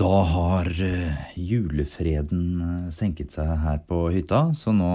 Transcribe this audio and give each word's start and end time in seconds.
Da 0.00 0.20
har 0.24 0.68
eh, 0.80 1.16
julefreden 1.36 2.44
eh, 2.64 2.84
senket 2.94 3.34
seg 3.36 3.50
her 3.60 3.82
på 3.84 4.06
hytta, 4.14 4.46
så 4.56 4.72
nå, 4.72 4.92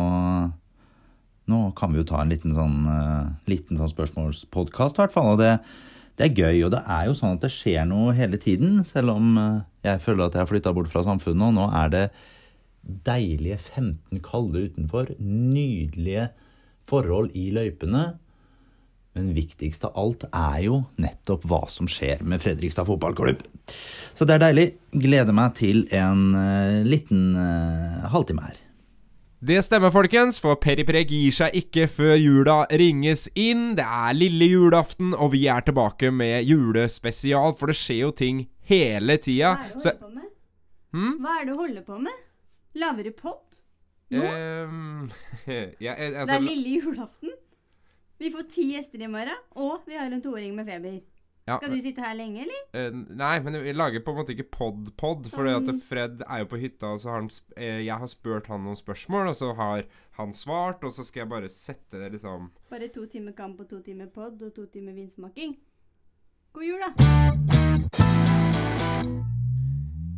nå 1.52 1.60
kan 1.78 1.94
vi 1.94 2.00
jo 2.02 2.08
ta 2.10 2.24
en 2.24 2.32
liten 2.34 2.56
sånn, 2.58 2.80
eh, 2.90 3.28
liten 3.52 3.78
sånn 3.78 3.92
spørsmålspodkast, 3.92 4.98
i 4.98 5.04
hvert 5.04 5.14
fall. 5.14 5.36
Og 5.36 5.44
det, 5.44 5.52
det, 6.18 6.26
er 6.26 6.42
gøy, 6.42 6.64
og 6.66 6.74
det 6.74 6.82
er 6.90 7.06
jo 7.06 7.14
sånn 7.20 7.38
at 7.38 7.46
det 7.46 7.54
skjer 7.54 7.86
noe 7.92 8.16
hele 8.18 8.40
tiden, 8.42 8.80
selv 8.90 9.14
om 9.14 9.38
jeg 9.86 10.02
føler 10.02 10.26
at 10.26 10.40
jeg 10.40 10.42
har 10.42 10.50
flytta 10.56 10.74
bort 10.74 10.90
fra 10.90 11.06
samfunnet, 11.06 11.52
og 11.52 11.58
nå 11.60 11.70
er 11.84 11.94
det 11.94 12.04
deilige 13.06 13.60
15 13.62 14.26
kalde 14.26 14.66
utenfor. 14.72 15.14
Nydelige 15.22 16.32
forhold 16.90 17.30
i 17.38 17.52
løypene. 17.54 18.08
Men 19.16 19.32
viktigst 19.32 19.86
av 19.88 19.96
alt 19.96 20.26
er 20.28 20.60
jo 20.66 20.82
nettopp 21.00 21.46
hva 21.48 21.62
som 21.72 21.88
skjer 21.88 22.20
med 22.28 22.44
Fredrikstad 22.44 22.88
fotballklubb. 22.90 23.46
Så 24.12 24.28
det 24.28 24.36
er 24.36 24.44
deilig. 24.44 24.66
Gleder 24.92 25.36
meg 25.36 25.56
til 25.56 25.86
en 25.96 26.28
uh, 26.36 26.84
liten 26.84 27.30
uh, 27.40 28.10
halvtime 28.12 28.44
her. 28.44 28.60
Det 29.46 29.60
stemmer, 29.62 29.92
folkens, 29.94 30.40
for 30.42 30.58
Peripreg 30.60 31.12
gir 31.12 31.34
seg 31.36 31.56
ikke 31.60 31.86
før 31.92 32.16
jula 32.18 32.58
ringes 32.82 33.28
inn. 33.38 33.76
Det 33.78 33.86
er 33.86 34.16
lille 34.18 34.48
julaften, 34.50 35.14
og 35.14 35.32
vi 35.36 35.46
er 35.52 35.64
tilbake 35.68 36.10
med 36.12 36.48
julespesial, 36.50 37.54
for 37.56 37.72
det 37.72 37.78
skjer 37.78 38.02
jo 38.08 38.12
ting 38.16 38.46
hele 38.72 39.20
tida. 39.22 39.54
Hva 39.76 39.92
er 39.92 39.94
det 39.94 39.94
du 39.94 39.94
holder 39.94 40.00
på 40.02 40.12
med? 40.16 40.32
Hmm? 40.96 41.16
Hva 41.22 41.36
er 41.36 41.44
det 41.44 41.52
du 41.52 41.62
holder 41.62 41.86
på 41.86 42.00
med? 42.08 42.24
Lager 42.82 43.08
du 43.08 43.16
pod? 43.16 43.60
Nå? 44.16 44.24
Um, 44.24 45.12
ja, 45.86 45.94
altså, 45.94 46.26
det 46.26 46.40
er 46.40 46.48
lille 46.50 46.80
julaften? 46.80 47.36
Vi 48.18 48.32
får 48.32 48.48
ti 48.48 48.70
gjester 48.72 49.02
i 49.04 49.08
morgen, 49.12 49.44
og 49.60 49.84
vi 49.86 49.98
har 50.00 50.12
en 50.12 50.22
toåring 50.24 50.56
med 50.56 50.66
feber. 50.66 51.02
Ja, 51.46 51.58
Skal 51.60 51.76
du 51.76 51.82
sitte 51.84 52.02
her 52.02 52.16
lenge, 52.18 52.42
eller? 52.42 52.62
Uh, 52.74 52.96
nei, 53.14 53.36
men 53.44 53.60
vi 53.62 53.74
lager 53.76 54.02
på 54.02 54.14
en 54.14 54.18
måte 54.18 54.34
ikke 54.34 54.48
pod-pod. 54.56 55.28
For 55.30 55.46
um. 55.46 55.68
Fred 55.84 56.24
er 56.26 56.42
jo 56.42 56.48
på 56.50 56.58
hytta, 56.58 56.96
og 56.96 57.04
så 57.04 57.12
har 57.12 57.20
han 57.22 57.30
uh, 57.30 57.82
Jeg 57.86 57.98
har 58.02 58.10
spurt 58.10 58.48
han 58.50 58.64
noen 58.66 58.80
spørsmål, 58.80 59.30
og 59.30 59.38
så 59.38 59.52
har 59.60 59.84
han 60.18 60.34
svart, 60.34 60.82
og 60.88 60.96
så 60.96 61.06
skal 61.06 61.26
jeg 61.26 61.32
bare 61.36 61.52
sette 61.54 62.00
det 62.02 62.16
liksom 62.16 62.50
Bare 62.72 62.90
to 62.96 63.06
timer 63.12 63.36
kamp 63.38 63.60
og 63.62 63.70
to 63.70 63.82
timer 63.86 64.10
pod 64.10 64.42
og 64.42 64.56
to 64.56 64.66
timer 64.74 64.96
vinsmaking. 64.96 65.58
God 66.56 66.66
jul, 66.66 66.82
da! 66.82 66.90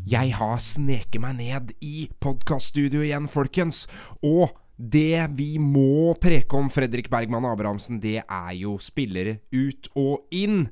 Jeg 0.08 0.32
har 0.38 0.62
sneket 0.64 1.20
meg 1.20 1.42
ned 1.42 1.74
i 1.84 2.08
podkaststudioet 2.24 3.10
igjen, 3.10 3.28
folkens. 3.28 3.84
Og 4.24 4.54
det 4.78 5.26
vi 5.34 5.58
må 5.58 6.14
preke 6.22 6.58
om 6.58 6.70
Fredrik 6.70 7.10
Bergman 7.10 7.48
Abrahamsen, 7.50 7.98
det 8.02 8.22
er 8.22 8.52
jo 8.54 8.78
spillere 8.82 9.40
ut 9.50 9.90
og 9.98 10.28
inn. 10.30 10.68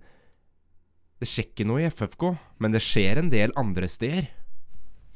Det 1.18 1.30
skjer 1.30 1.50
ikke 1.50 1.66
noe 1.66 1.82
i 1.82 1.90
FFK, 1.90 2.28
men 2.62 2.76
det 2.76 2.84
skjer 2.86 3.24
en 3.24 3.32
del 3.34 3.56
andre 3.58 3.90
steder. 3.90 4.30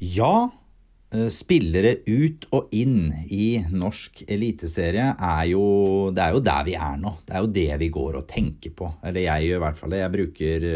Ja, 0.01 0.49
eh, 1.13 1.27
spillere 1.29 1.99
ut 2.07 2.47
og 2.55 2.73
inn 2.73 3.11
i 3.29 3.59
norsk 3.69 4.23
eliteserie 4.25 5.11
er 5.13 5.45
jo 5.51 6.09
Det 6.09 6.23
er 6.23 6.33
jo 6.33 6.39
der 6.39 6.63
vi 6.65 6.73
er 6.73 6.97
nå. 6.97 7.17
Det 7.27 7.35
er 7.35 7.45
jo 7.45 7.53
det 7.59 7.79
vi 7.79 7.89
går 7.89 8.15
og 8.17 8.27
tenker 8.27 8.71
på. 8.71 8.89
Eller 9.03 9.21
jeg 9.21 9.49
gjør 9.49 9.61
i 9.61 9.65
hvert 9.67 9.77
fall 9.77 9.89
det. 9.93 10.01
Jeg 10.01 10.15
bruker 10.17 10.67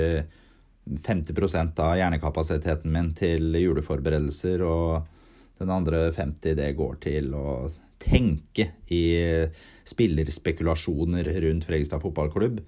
50 1.07 1.55
eh, 1.55 1.71
av 1.79 1.97
hjernekapasiteten 1.97 2.91
min 2.91 3.13
til 3.17 3.55
juleforberedelser, 3.57 4.61
og 4.61 5.07
den 5.57 5.71
andre 5.71 6.11
50 6.11 6.59
det 6.59 6.75
går 6.77 6.99
til 7.01 7.33
å 7.33 7.47
tenke 8.03 8.69
i 8.91 9.03
spillerspekulasjoner 9.87 11.27
rundt 11.45 11.67
Fredrikstad 11.67 12.03
fotballklubb. 12.03 12.61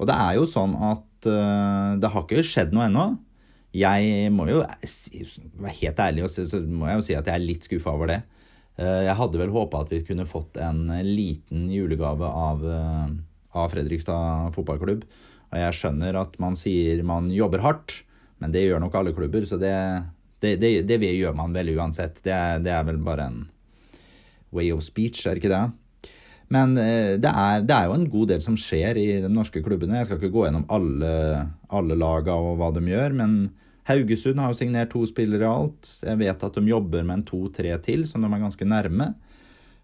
Og 0.00 0.08
det 0.08 0.16
er 0.18 0.36
jo 0.38 0.48
sånn 0.48 0.74
at 0.82 1.28
uh, 1.30 1.98
det 2.00 2.10
har 2.10 2.24
ikke 2.24 2.44
skjedd 2.46 2.72
noe 2.74 2.88
ennå. 2.88 3.06
Jeg 3.76 4.28
må 4.34 4.48
jo 4.50 4.60
være 4.60 5.76
helt 5.78 6.00
ærlig 6.04 6.26
og 6.26 6.32
så 6.32 6.60
må 6.60 6.90
jeg 6.90 6.98
jo 6.98 7.04
si 7.06 7.16
at 7.16 7.28
jeg 7.30 7.38
er 7.38 7.44
litt 7.44 7.68
skuffa 7.68 7.94
over 7.94 8.10
det. 8.10 8.20
Uh, 8.80 9.04
jeg 9.06 9.18
hadde 9.20 9.40
vel 9.40 9.52
håpa 9.54 9.84
at 9.84 9.92
vi 9.92 10.02
kunne 10.08 10.28
fått 10.28 10.58
en 10.60 10.86
liten 11.06 11.68
julegave 11.72 12.28
av, 12.28 12.64
uh, 12.66 13.12
av 13.56 13.70
Fredrikstad 13.72 14.50
fotballklubb. 14.56 15.06
Og 15.52 15.60
jeg 15.60 15.78
skjønner 15.78 16.18
at 16.18 16.38
man 16.42 16.56
sier 16.58 17.04
man 17.06 17.28
jobber 17.32 17.62
hardt, 17.64 18.00
men 18.42 18.52
det 18.54 18.64
gjør 18.64 18.82
nok 18.82 18.96
alle 18.98 19.12
klubber. 19.14 19.44
Så 19.46 19.58
det, 19.60 19.74
det, 20.42 20.56
det, 20.58 20.74
det 20.88 20.98
gjør 21.12 21.36
man 21.38 21.54
vel 21.54 21.74
uansett. 21.76 22.22
Det 22.24 22.38
det 22.64 22.72
er 22.74 22.86
vel 22.88 22.98
bare 23.04 23.28
en 23.28 23.42
way 24.52 24.70
of 24.74 24.84
speech, 24.84 25.24
er 25.26 25.40
ikke 25.40 25.52
det? 25.52 25.64
Men 26.52 26.76
eh, 26.76 27.16
det 27.20 27.30
er, 27.30 27.64
det 27.64 27.74
er, 27.74 27.88
jo 27.88 27.96
en 27.96 28.08
god 28.12 28.32
del 28.34 28.44
som 28.44 28.58
skjer 28.60 29.00
i 29.00 29.08
de 29.24 29.32
norske 29.32 29.62
klubbene. 29.64 30.00
Jeg 30.00 30.10
skal 30.10 30.20
ikke 30.20 30.34
gå 30.34 30.46
gjennom 30.46 30.68
alle, 30.72 31.12
alle 31.72 31.96
laga 31.98 32.36
og 32.36 32.58
hva 32.60 32.72
de 32.76 32.84
gjør, 32.90 33.16
men 33.16 33.36
Haugesund 33.88 34.38
har 34.38 34.52
jo 34.52 34.58
signert 34.60 34.92
to 34.92 35.02
spillere 35.08 35.46
i 35.46 35.50
alt. 35.50 35.94
Jeg 36.04 36.20
vet 36.20 36.44
at 36.46 36.58
de 36.58 36.70
jobber 36.70 37.06
med 37.06 37.18
en 37.18 37.24
to-tre 37.26 37.72
til, 37.82 38.04
som 38.06 38.22
de 38.22 38.30
er 38.30 38.44
ganske 38.44 38.68
nærme. 38.68 39.08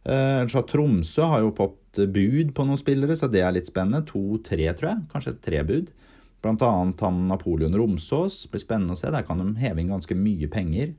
Eh, 0.04 0.44
så 0.52 0.62
Tromsø 0.68 1.30
har 1.32 1.42
jo 1.42 1.56
fått 1.56 2.02
bud 2.12 2.52
på 2.54 2.68
noen 2.68 2.78
spillere, 2.78 3.16
så 3.18 3.30
det 3.32 3.42
er 3.42 3.56
litt 3.56 3.70
spennende. 3.70 4.04
To-tre, 4.06 4.68
tror 4.76 4.92
jeg. 4.92 5.08
Kanskje 5.14 5.38
tre 5.42 5.64
bud. 5.66 5.90
Blant 6.44 6.62
annet 6.62 7.00
han 7.02 7.24
Napoleon 7.30 7.74
Romsås. 7.74 8.44
Det 8.44 8.52
blir 8.52 8.62
spennende 8.62 8.94
å 8.94 9.00
se. 9.00 9.10
Der 9.10 9.26
kan 9.26 9.40
de 9.42 9.50
heve 9.58 9.82
inn 9.82 9.90
ganske 9.90 10.14
mye 10.14 10.50
penger. 10.52 10.94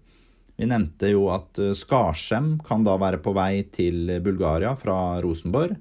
Vi 0.59 0.68
nevnte 0.68 1.14
jo 1.14 1.30
at 1.31 1.59
eh, 1.62 1.75
Skarsem 1.78 2.58
kan 2.68 2.84
da 2.84 2.97
være 3.00 3.22
på 3.24 3.31
vei 3.38 3.64
til 3.72 4.18
Bulgaria 4.24 4.74
fra 4.80 5.20
Rosenborg. 5.24 5.78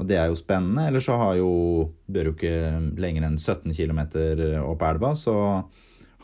Og 0.00 0.08
det 0.08 0.16
er 0.18 0.30
jo 0.30 0.38
spennende. 0.38 0.88
Ellers 0.88 1.06
så 1.06 1.18
har 1.20 1.36
jo 1.38 1.50
Bør 2.10 2.30
jo 2.30 2.34
ikke 2.34 2.54
lenger 2.98 3.28
enn 3.28 3.38
17 3.38 3.76
km 3.76 4.00
opp 4.64 4.82
elva, 4.82 5.12
så 5.14 5.36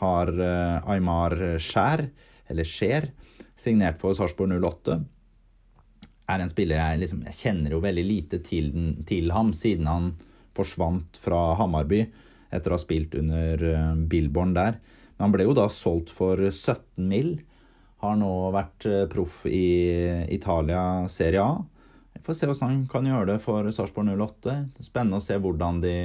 har 0.01 0.33
eh, 0.35 0.89
Aymar 0.93 1.37
Skjær, 1.63 2.03
eller 2.51 2.67
Skjær, 2.67 3.07
signert 3.57 4.01
for 4.01 4.17
Sarpsborg 4.17 4.57
08. 4.59 4.99
Er 6.27 6.43
en 6.43 6.51
spiller 6.51 6.81
jeg 6.81 7.03
liksom 7.05 7.23
Jeg 7.29 7.39
kjenner 7.39 7.73
jo 7.73 7.83
veldig 7.83 8.03
lite 8.03 8.41
til, 8.43 8.71
til 9.07 9.31
ham, 9.31 9.53
siden 9.55 9.87
han 9.87 10.11
forsvant 10.57 11.19
fra 11.21 11.53
Hamarby 11.59 12.01
etter 12.51 12.71
å 12.71 12.77
ha 12.77 12.81
spilt 12.81 13.15
under 13.19 13.63
eh, 13.71 13.93
Billborn 14.11 14.55
der. 14.57 14.81
Men 15.15 15.29
han 15.29 15.35
ble 15.35 15.47
jo 15.47 15.55
da 15.57 15.67
solgt 15.71 16.11
for 16.13 16.41
17 16.49 17.07
mill. 17.07 17.37
Har 18.03 18.17
nå 18.19 18.31
vært 18.53 18.85
eh, 18.89 19.05
proff 19.09 19.43
i 19.49 19.65
Italia 20.33 21.07
Serie 21.09 21.41
A. 21.41 21.57
Vi 22.13 22.21
får 22.25 22.37
se 22.37 22.49
hvordan 22.49 22.73
han 22.73 22.85
kan 22.91 23.07
gjøre 23.09 23.31
det 23.31 23.39
for 23.41 23.69
Sarpsborg 23.73 24.11
08. 24.13 24.57
Spennende 24.85 25.17
å 25.17 25.23
se 25.23 25.37
hvordan 25.41 25.81
de 25.81 25.97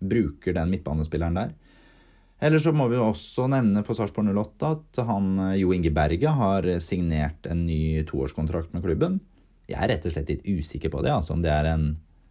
bruker 0.00 0.56
den 0.56 0.72
midtbanespilleren 0.72 1.36
der. 1.36 1.54
Eller 2.40 2.60
så 2.60 2.72
må 2.76 2.88
vi 2.92 2.98
også 3.00 3.46
nevne 3.48 3.80
for 3.84 3.96
Sarpsborg 3.96 4.32
08 4.32 4.72
at 4.72 5.02
han 5.08 5.30
eh, 5.50 5.60
Jo 5.62 5.76
Inge 5.76 5.92
Berge 5.96 6.32
har 6.40 6.68
signert 6.84 7.48
en 7.50 7.66
ny 7.68 8.02
toårskontrakt 8.08 8.72
med 8.76 8.84
klubben. 8.84 9.20
Jeg 9.66 9.80
er 9.82 9.92
rett 9.92 10.08
og 10.08 10.14
slett 10.14 10.30
litt 10.30 10.46
usikker 10.46 10.92
på 10.92 11.00
det, 11.02 11.12
altså 11.12 11.34
om 11.34 11.40
det 11.42 11.50
er 11.50 11.72
en 11.72 11.88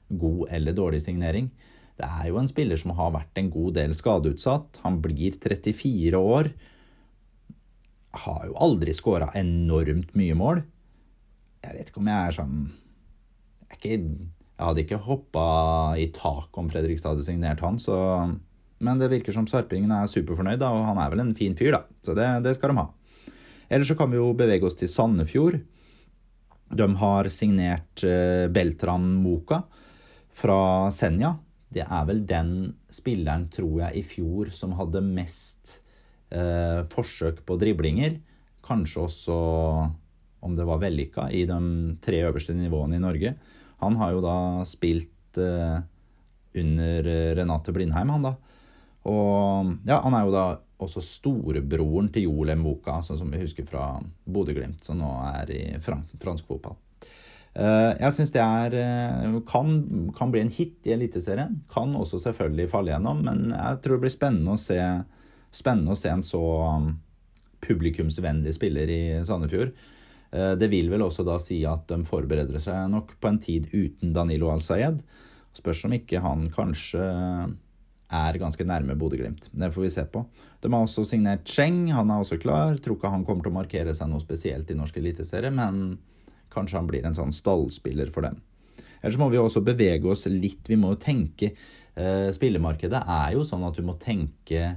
god 0.10 0.54
eller 0.56 0.76
dårlig 0.78 1.02
signering. 1.04 1.50
Det 1.96 2.08
er 2.08 2.30
jo 2.30 2.40
en 2.40 2.50
spiller 2.50 2.80
som 2.80 2.94
har 2.98 3.14
vært 3.16 3.40
en 3.40 3.50
god 3.52 3.76
del 3.78 3.94
skadeutsatt. 3.96 4.82
Han 4.84 5.00
blir 5.04 5.38
34 5.42 6.20
år 6.20 6.50
har 8.24 8.48
jo 8.48 8.58
aldri 8.62 8.94
skåra 8.96 9.32
enormt 9.38 10.16
mye 10.18 10.38
mål. 10.38 10.64
Jeg 11.66 11.78
vet 11.78 11.92
ikke 11.92 12.02
om 12.02 12.10
jeg 12.12 12.30
er 12.30 12.36
sånn 12.36 12.58
Jeg, 13.66 13.78
ikke, 13.78 13.96
jeg 13.96 14.66
hadde 14.68 14.84
ikke 14.84 15.00
hoppa 15.08 15.46
i 15.98 16.10
tak 16.14 16.58
om 16.62 16.68
Fredrikstad 16.70 17.16
hadde 17.16 17.26
signert 17.26 17.64
han, 17.66 17.80
så 17.82 17.96
Men 18.84 19.00
det 19.02 19.10
virker 19.12 19.34
som 19.34 19.48
sarpingen 19.50 19.94
er 19.96 20.12
superfornøyd, 20.12 20.60
da, 20.62 20.70
og 20.76 20.86
han 20.92 21.00
er 21.02 21.14
vel 21.14 21.24
en 21.24 21.36
fin 21.38 21.56
fyr, 21.58 21.72
da. 21.74 21.82
Så 22.04 22.14
det, 22.18 22.28
det 22.46 22.58
skal 22.58 22.74
de 22.74 22.84
ha. 22.84 22.90
Ellers 23.72 23.90
så 23.90 23.96
kan 23.98 24.12
vi 24.12 24.20
jo 24.20 24.34
bevege 24.38 24.68
oss 24.68 24.78
til 24.78 24.92
Sandefjord. 24.92 25.58
De 26.76 26.88
har 27.00 27.30
signert 27.34 28.04
eh, 28.06 28.46
Beltran 28.52 29.08
Moka 29.24 29.64
fra 30.36 30.92
Senja. 30.94 31.38
Det 31.72 31.86
er 31.86 32.06
vel 32.08 32.22
den 32.28 32.52
spilleren, 32.94 33.48
tror 33.54 33.86
jeg, 33.86 34.02
i 34.02 34.06
fjor 34.06 34.52
som 34.54 34.76
hadde 34.78 35.02
mest 35.06 35.80
eh, 36.30 36.82
forsøk 36.92 37.44
på 37.46 37.58
driblinger. 37.62 38.18
Kanskje 38.66 39.06
også 39.06 39.38
om 40.46 40.56
det 40.58 40.66
var 40.68 40.82
vellykka 40.82 41.30
i 41.34 41.46
de 41.50 41.60
tre 42.06 42.22
øverste 42.28 42.56
nivåene 42.58 43.00
i 43.00 43.04
Norge. 43.04 43.36
Han 43.82 43.98
har 44.02 44.14
jo 44.14 44.24
da 44.26 44.38
spilt 44.70 45.40
eh, 45.42 45.80
under 46.56 47.10
Renate 47.36 47.74
Blindheim, 47.76 48.14
han 48.14 48.30
da. 48.30 48.36
Og 49.06 49.76
ja, 49.86 50.00
han 50.02 50.16
er 50.18 50.26
jo 50.26 50.34
da 50.34 50.46
også 50.82 51.02
storebroren 51.04 52.10
til 52.14 52.28
Joel 52.28 52.56
Mboka, 52.60 53.00
sånn 53.06 53.20
som 53.20 53.30
vi 53.32 53.42
husker 53.42 53.68
fra 53.68 53.94
Bodø-Glimt, 54.26 54.84
som 54.84 55.00
nå 55.00 55.12
er 55.30 55.52
i 55.54 55.62
fransk 55.84 56.50
fotball. 56.50 56.78
Eh, 57.56 57.92
jeg 58.02 58.16
syns 58.18 58.34
det 58.36 58.44
er 58.44 58.74
eh, 58.82 59.36
kan, 59.48 59.76
kan, 60.18 60.32
bli 60.34 60.44
en 60.44 60.52
hit 60.52 60.88
i 60.90 60.96
Eliteserien. 60.96 61.62
Kan 61.72 61.96
også 61.96 62.20
selvfølgelig 62.26 62.72
falle 62.74 62.92
gjennom, 62.92 63.22
men 63.24 63.54
jeg 63.54 63.84
tror 63.84 63.96
det 63.96 64.06
blir 64.06 64.16
spennende 64.16 64.56
å 64.56 64.60
se 64.60 64.80
spennende 65.56 65.96
å 65.96 66.00
se 66.00 66.12
en 66.12 66.24
så 66.26 66.42
um, 66.76 66.90
publikumsvennlig 67.66 68.56
spiller 68.56 68.92
i 68.92 69.04
Sandefjord. 69.26 69.74
Eh, 70.36 70.54
det 70.60 70.70
vil 70.72 70.90
vel 70.92 71.06
også 71.06 71.26
da 71.28 71.38
si 71.42 71.62
at 71.68 71.88
de 71.92 72.02
forbereder 72.08 72.62
seg 72.62 72.90
nok 72.92 73.16
på 73.22 73.32
en 73.32 73.42
tid 73.42 73.70
uten 73.74 74.14
Danilo 74.16 74.52
Al-Sayed. 74.54 75.02
Spørs 75.56 75.86
om 75.88 75.96
ikke 75.96 76.24
han 76.24 76.50
kanskje 76.54 77.06
er 78.16 78.38
ganske 78.40 78.66
nærme 78.68 78.98
Bodø-Glimt. 79.00 79.50
Det 79.52 79.72
får 79.74 79.86
vi 79.86 79.94
se 79.94 80.04
på. 80.12 80.26
De 80.62 80.72
har 80.72 80.84
også 80.84 81.06
signert 81.08 81.48
Cheng, 81.50 81.88
han 81.96 82.12
er 82.12 82.22
også 82.22 82.38
klar. 82.42 82.78
Tror 82.78 83.00
ikke 83.00 83.14
han 83.14 83.24
kommer 83.28 83.46
til 83.46 83.54
å 83.54 83.60
markere 83.60 83.96
seg 83.98 84.12
noe 84.12 84.24
spesielt 84.24 84.70
i 84.72 84.78
norsk 84.78 85.00
eliteserie, 85.02 85.52
men 85.56 85.98
kanskje 86.54 86.78
han 86.80 86.90
blir 86.90 87.08
en 87.08 87.18
sånn 87.18 87.34
stallspiller 87.36 88.12
for 88.14 88.28
dem. 88.28 88.38
Ellers 89.02 89.18
må 89.22 89.30
vi 89.32 89.40
også 89.42 89.64
bevege 89.66 90.10
oss 90.12 90.28
litt. 90.32 90.70
Vi 90.70 90.78
må 90.80 90.94
jo 90.94 91.02
tenke 91.02 91.52
eh, 91.52 92.30
Spillemarkedet 92.36 93.02
er 93.02 93.36
jo 93.36 93.44
sånn 93.48 93.66
at 93.68 93.78
du 93.78 93.84
må 93.86 93.98
tenke 94.02 94.76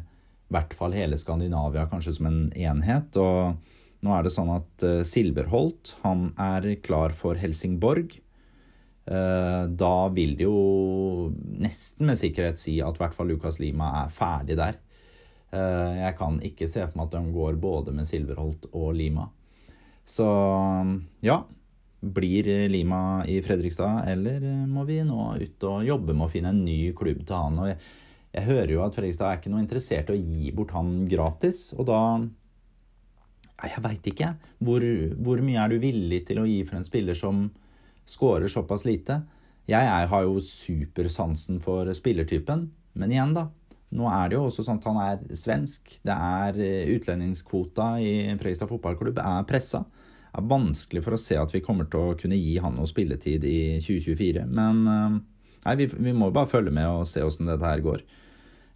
hvert 0.52 0.72
fall 0.76 0.96
hele 0.96 1.18
Skandinavia 1.20 1.86
kanskje 1.90 2.16
som 2.18 2.30
en 2.30 2.40
enhet. 2.56 3.16
og 3.16 3.58
nå 4.04 4.14
er 4.14 4.24
det 4.24 4.32
sånn 4.34 4.50
at 4.54 4.86
eh, 4.86 5.04
Silverholt 5.06 5.96
han 6.04 6.30
er 6.38 6.70
klar 6.84 7.14
for 7.18 7.38
Helsingborg. 7.38 8.14
Eh, 9.08 9.62
da 9.80 9.94
vil 10.14 10.36
det 10.38 10.46
jo 10.46 11.32
nesten 11.58 12.06
med 12.06 12.20
sikkerhet 12.20 12.60
si 12.60 12.78
at 12.84 12.98
i 12.98 13.02
hvert 13.02 13.16
fall 13.16 13.32
Lucas 13.32 13.58
Lima 13.62 13.90
er 14.04 14.14
ferdig 14.14 14.58
der. 14.60 14.78
Eh, 15.50 15.98
jeg 16.04 16.16
kan 16.18 16.38
ikke 16.46 16.70
se 16.70 16.84
for 16.86 17.00
meg 17.00 17.08
at 17.08 17.18
de 17.18 17.34
går 17.34 17.58
både 17.60 17.94
med 17.96 18.06
Silverholt 18.06 18.70
og 18.72 18.92
Lima. 18.98 19.28
Så 20.08 20.28
ja. 21.24 21.42
Blir 21.98 22.46
Lima 22.70 23.24
i 23.26 23.40
Fredrikstad, 23.42 24.04
eller 24.06 24.44
må 24.70 24.84
vi 24.86 25.00
nå 25.02 25.32
ut 25.34 25.64
og 25.66 25.80
jobbe 25.82 26.14
med 26.14 26.28
å 26.28 26.30
finne 26.30 26.52
en 26.54 26.60
ny 26.62 26.92
klubb 26.94 27.24
til 27.26 27.34
han? 27.34 27.58
Og 27.58 27.72
jeg, 27.72 27.80
jeg 28.38 28.46
hører 28.48 28.72
jo 28.72 28.82
at 28.84 28.96
Fredrikstad 28.96 29.28
er 29.28 29.40
ikke 29.40 29.52
noe 29.52 29.62
interessert 29.64 30.10
i 30.10 30.16
å 30.16 30.20
gi 30.20 30.52
bort 30.54 30.74
han 30.76 31.00
gratis, 31.10 31.72
og 31.76 31.88
da 31.90 32.02
Jeg 33.58 33.82
veit 33.82 34.04
ikke. 34.06 34.28
Hvor, 34.62 34.84
hvor 35.18 35.40
mye 35.42 35.58
er 35.58 35.72
du 35.72 35.80
villig 35.82 36.20
til 36.28 36.38
å 36.38 36.46
gi 36.46 36.60
for 36.62 36.78
en 36.78 36.86
spiller 36.86 37.16
som 37.18 37.48
scorer 38.06 38.46
såpass 38.46 38.84
lite. 38.86 39.16
Jeg 39.66 39.84
jeg 39.84 40.08
har 40.12 40.22
jo 40.22 40.38
supersansen 40.40 41.58
for 41.60 41.90
spillertypen, 41.92 42.68
men 42.94 43.10
igjen, 43.12 43.34
da. 43.34 43.48
Nå 43.98 44.06
er 44.12 44.28
det 44.28 44.36
jo 44.36 44.44
også 44.46 44.64
sånn 44.64 44.78
at 44.80 44.86
han 44.88 45.00
er 45.00 45.36
svensk. 45.36 45.96
Det 46.04 46.14
er 46.14 46.60
eh, 46.60 46.90
utlendingskvota 46.94 47.94
i 48.04 48.12
Fredrikstad 48.36 48.68
fotballklubb 48.68 49.20
er 49.22 49.46
pressa. 49.48 49.82
Det 50.28 50.42
er 50.42 50.50
vanskelig 50.50 51.02
for 51.04 51.16
å 51.16 51.20
se 51.20 51.38
at 51.40 51.54
vi 51.54 51.62
kommer 51.64 51.88
til 51.88 52.12
å 52.12 52.16
kunne 52.20 52.36
gi 52.36 52.58
han 52.60 52.76
noe 52.76 52.88
spilletid 52.88 53.46
i 53.48 53.58
2024. 53.80 54.44
Men 54.46 54.82
eh, 54.92 55.18
nei, 55.64 55.76
vi, 55.80 55.88
vi 55.96 56.16
må 56.16 56.30
bare 56.30 56.52
følge 56.52 56.74
med 56.74 56.88
og 56.88 57.08
se 57.08 57.24
åssen 57.24 57.48
dette 57.48 57.64
her 57.64 57.84
går. 57.84 58.04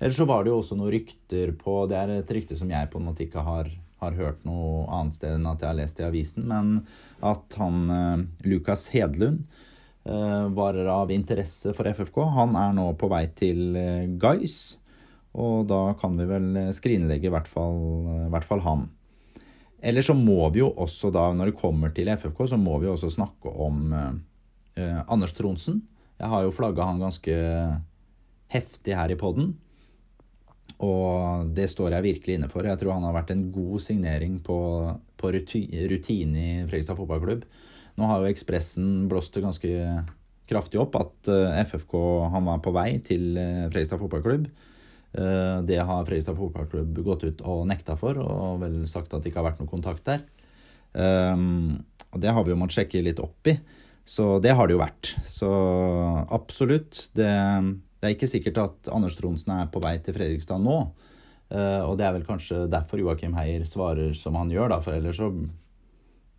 Ellers 0.02 0.18
så 0.18 0.26
var 0.26 0.42
det 0.42 0.50
jo 0.50 0.58
også 0.58 0.74
noen 0.74 0.90
rykter 0.90 1.52
på 1.54 1.84
Det 1.86 1.94
er 1.94 2.10
et 2.16 2.30
rykte 2.34 2.56
som 2.58 2.70
jeg 2.72 2.90
på 2.90 2.98
en 2.98 3.06
måte 3.06 3.22
ikke 3.22 3.44
har 3.46 3.70
har 4.02 4.18
hørt 4.18 4.46
noe 4.48 4.86
annet 4.90 5.16
sted 5.16 5.36
enn 5.36 5.48
at 5.48 5.62
jeg 5.62 5.70
har 5.70 5.78
lest 5.78 6.00
i 6.00 6.06
avisen, 6.06 6.46
men 6.50 6.72
at 7.24 7.58
han 7.60 7.82
eh, 7.94 8.24
Lukas 8.50 8.88
Hedlund 8.94 9.44
eh, 10.04 10.46
var 10.56 10.78
av 10.90 11.12
interesse 11.14 11.74
for 11.76 11.88
FFK. 11.88 12.24
Han 12.36 12.56
er 12.58 12.74
nå 12.76 12.88
på 12.98 13.10
vei 13.12 13.24
til 13.38 13.76
eh, 13.78 14.08
Gais, 14.20 14.58
og 15.32 15.68
da 15.70 15.94
kan 16.00 16.18
vi 16.18 16.26
vel 16.28 16.50
skrinlegge 16.76 17.30
i 17.30 17.32
hvert 17.32 17.48
fall, 17.48 17.78
i 18.26 18.32
hvert 18.34 18.48
fall 18.48 18.64
han. 18.66 18.90
Eller 19.82 20.04
så 20.04 20.14
må 20.14 20.44
vi 20.54 20.60
jo 20.60 20.68
også 20.78 21.10
da, 21.14 21.30
når 21.34 21.50
det 21.50 21.60
kommer 21.62 21.94
til 21.94 22.10
FFK, 22.12 22.44
så 22.52 22.58
må 22.60 22.76
vi 22.82 22.90
også 22.90 23.10
snakke 23.10 23.50
om 23.50 23.94
eh, 23.96 25.00
Anders 25.06 25.34
Tronsen. 25.38 25.80
Jeg 26.20 26.30
har 26.30 26.44
jo 26.44 26.54
flagga 26.54 26.84
han 26.86 27.00
ganske 27.02 27.34
heftig 28.52 28.94
her 28.94 29.10
i 29.10 29.18
poden. 29.18 29.54
Og 30.82 31.52
det 31.54 31.68
står 31.70 31.94
jeg 31.94 32.06
virkelig 32.08 32.38
inne 32.38 32.48
for. 32.50 32.66
Jeg 32.66 32.80
tror 32.80 32.96
han 32.96 33.06
har 33.06 33.14
vært 33.14 33.30
en 33.34 33.44
god 33.54 33.82
signering 33.84 34.40
på, 34.42 34.56
på 35.20 35.30
rutine 35.34 36.42
i 36.42 36.48
Fredrikstad 36.66 36.98
fotballklubb. 36.98 37.46
Nå 38.00 38.08
har 38.08 38.22
jo 38.22 38.32
Ekspressen 38.32 39.06
blåst 39.10 39.36
ganske 39.38 39.70
kraftig 40.48 40.80
opp 40.82 40.96
at 40.98 41.30
eh, 41.30 41.60
FFK 41.68 41.94
han 42.32 42.48
var 42.48 42.62
på 42.64 42.72
vei 42.74 42.96
til 43.04 43.36
eh, 43.38 43.68
Fredrikstad 43.68 44.00
fotballklubb. 44.00 44.48
Eh, 45.12 45.56
det 45.68 45.78
har 45.78 46.08
Fredrikstad 46.08 46.38
fotballklubb 46.40 46.98
gått 47.06 47.28
ut 47.28 47.44
og 47.46 47.62
nekta 47.70 47.96
for, 48.00 48.18
og 48.18 48.64
vel 48.64 48.82
sagt 48.90 49.14
at 49.14 49.22
det 49.22 49.30
ikke 49.30 49.42
har 49.42 49.52
vært 49.52 49.62
noe 49.62 49.70
kontakt 49.70 50.08
der. 50.08 50.26
Og 50.92 52.18
det 52.20 52.32
har 52.36 52.44
vi 52.44 52.52
jo 52.52 52.56
måttet 52.60 52.82
sjekke 52.82 53.00
litt 53.00 53.20
opp 53.22 53.48
i. 53.48 53.54
Så 54.04 54.36
det 54.44 54.52
har 54.58 54.68
det 54.68 54.74
jo 54.74 54.82
vært. 54.82 55.14
Så 55.24 55.48
absolutt. 56.28 57.06
Det 57.16 57.30
det 58.02 58.08
er 58.08 58.16
ikke 58.16 58.26
sikkert 58.26 58.58
at 58.58 58.88
Anders 58.90 59.14
Tronsen 59.14 59.52
er 59.54 59.68
på 59.70 59.78
vei 59.82 59.94
til 60.02 60.16
Fredrikstad 60.16 60.58
nå. 60.58 60.78
Uh, 61.52 61.82
og 61.86 61.94
det 62.00 62.06
er 62.08 62.16
vel 62.16 62.24
kanskje 62.26 62.64
derfor 62.72 62.98
Joakim 62.98 63.36
Heier 63.38 63.62
svarer 63.68 64.10
som 64.18 64.34
han 64.40 64.50
gjør, 64.50 64.72
da, 64.72 64.78
for 64.82 64.96
ellers 64.96 65.20
så, 65.20 65.28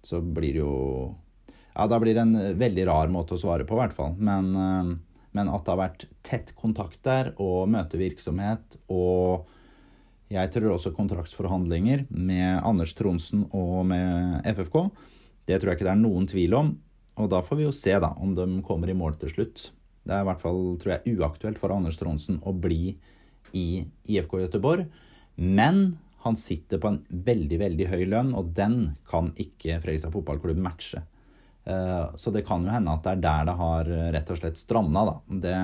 så 0.03 0.19
blir 0.19 0.57
det 0.57 0.59
jo 0.59 0.73
Ja, 1.73 1.85
da 1.87 1.97
blir 2.03 2.17
det 2.17 2.25
en 2.25 2.57
veldig 2.59 2.83
rar 2.89 3.13
måte 3.13 3.37
å 3.37 3.39
svare 3.39 3.63
på, 3.69 3.77
i 3.77 3.79
hvert 3.79 3.95
fall. 3.95 4.17
Men, 4.19 4.49
uh, 4.51 5.21
men 5.31 5.51
at 5.53 5.63
det 5.63 5.71
har 5.71 5.79
vært 5.79 6.03
tett 6.27 6.51
kontakt 6.59 6.99
der, 7.07 7.31
og 7.39 7.71
møtevirksomhet, 7.71 8.75
og 8.91 9.47
jeg 10.33 10.51
tror 10.51 10.73
også 10.73 10.91
kontraktsforhandlinger 10.97 12.03
med 12.09 12.59
Anders 12.59 12.91
Tronsen 12.97 13.45
og 13.55 13.85
med 13.87 14.43
FFK, 14.51 14.81
det 15.47 15.61
tror 15.61 15.71
jeg 15.71 15.79
ikke 15.79 15.87
det 15.87 15.95
er 15.95 16.03
noen 16.03 16.27
tvil 16.27 16.57
om. 16.59 16.75
Og 17.23 17.31
da 17.31 17.39
får 17.45 17.61
vi 17.61 17.69
jo 17.69 17.73
se, 17.75 17.95
da, 18.03 18.11
om 18.19 18.35
de 18.35 18.49
kommer 18.67 18.91
i 18.91 18.97
mål 18.97 19.15
til 19.21 19.31
slutt. 19.31 19.69
Det 20.03 20.13
er 20.15 20.23
i 20.23 20.27
hvert 20.27 20.41
fall, 20.43 20.61
tror 20.81 20.97
jeg, 20.97 21.15
uaktuelt 21.17 21.59
for 21.61 21.73
Anders 21.75 21.99
Tronsen 21.99 22.41
å 22.43 22.51
bli 22.55 22.95
i 23.55 23.67
IFK 24.09 24.41
Gøteborg. 24.41 24.89
Men 25.39 25.97
han 26.25 26.37
sitter 26.39 26.79
på 26.79 26.91
en 26.91 26.99
veldig, 27.07 27.59
veldig 27.59 27.87
høy 27.91 28.03
lønn, 28.11 28.33
og 28.35 28.51
den 28.55 28.93
kan 29.09 29.31
ikke 29.39 29.79
Fredrikstad 29.83 30.13
fotballklubb 30.13 30.59
matche. 30.63 31.03
Eh, 31.63 32.05
så 32.19 32.31
det 32.35 32.45
kan 32.47 32.63
jo 32.63 32.71
hende 32.71 32.93
at 32.93 33.03
det 33.05 33.15
er 33.15 33.23
der 33.23 33.49
det 33.49 33.57
har 33.59 33.91
rett 34.15 34.31
og 34.31 34.39
slett 34.39 34.59
stranda, 34.59 35.05
da. 35.09 35.15
Det, 35.45 35.55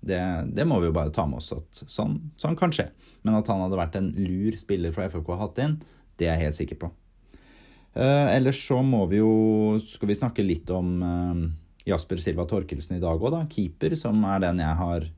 det, 0.00 0.22
det, 0.54 0.66
må 0.66 0.80
vi 0.82 0.90
jo 0.90 0.96
bare 0.96 1.14
ta 1.14 1.26
med 1.26 1.42
oss 1.42 1.52
at 1.56 1.82
sånn, 1.84 2.18
sånn, 2.38 2.58
kan 2.58 2.74
skje. 2.74 2.90
Men 3.26 3.38
at 3.38 3.50
han 3.50 3.62
hadde 3.64 3.80
vært 3.80 3.98
en 3.98 4.12
lur 4.18 4.58
spiller 4.58 4.94
fra 4.94 5.08
FFK 5.10 5.34
å 5.34 5.42
hatt 5.42 5.62
inn, 5.62 5.78
det 6.18 6.26
er 6.26 6.36
jeg 6.36 6.48
helt 6.48 6.58
sikker 6.58 6.82
på. 6.82 6.92
Uh, 7.98 8.28
ellers 8.30 8.60
så 8.62 8.76
må 8.84 9.00
vi 9.10 9.16
jo 9.16 9.78
Skal 9.80 10.10
vi 10.10 10.14
snakke 10.14 10.44
litt 10.44 10.68
om 10.70 10.90
Jasper 11.88 12.20
Silva 12.20 12.46
Torkelsen 12.48 12.98
i 12.98 13.02
dag 13.02 13.20
òg, 13.20 13.30
da. 13.34 13.44
Keeper, 13.50 13.96
som 13.98 14.20
er 14.28 14.42
den 14.44 14.62
jeg 14.62 14.80
har 14.82 15.08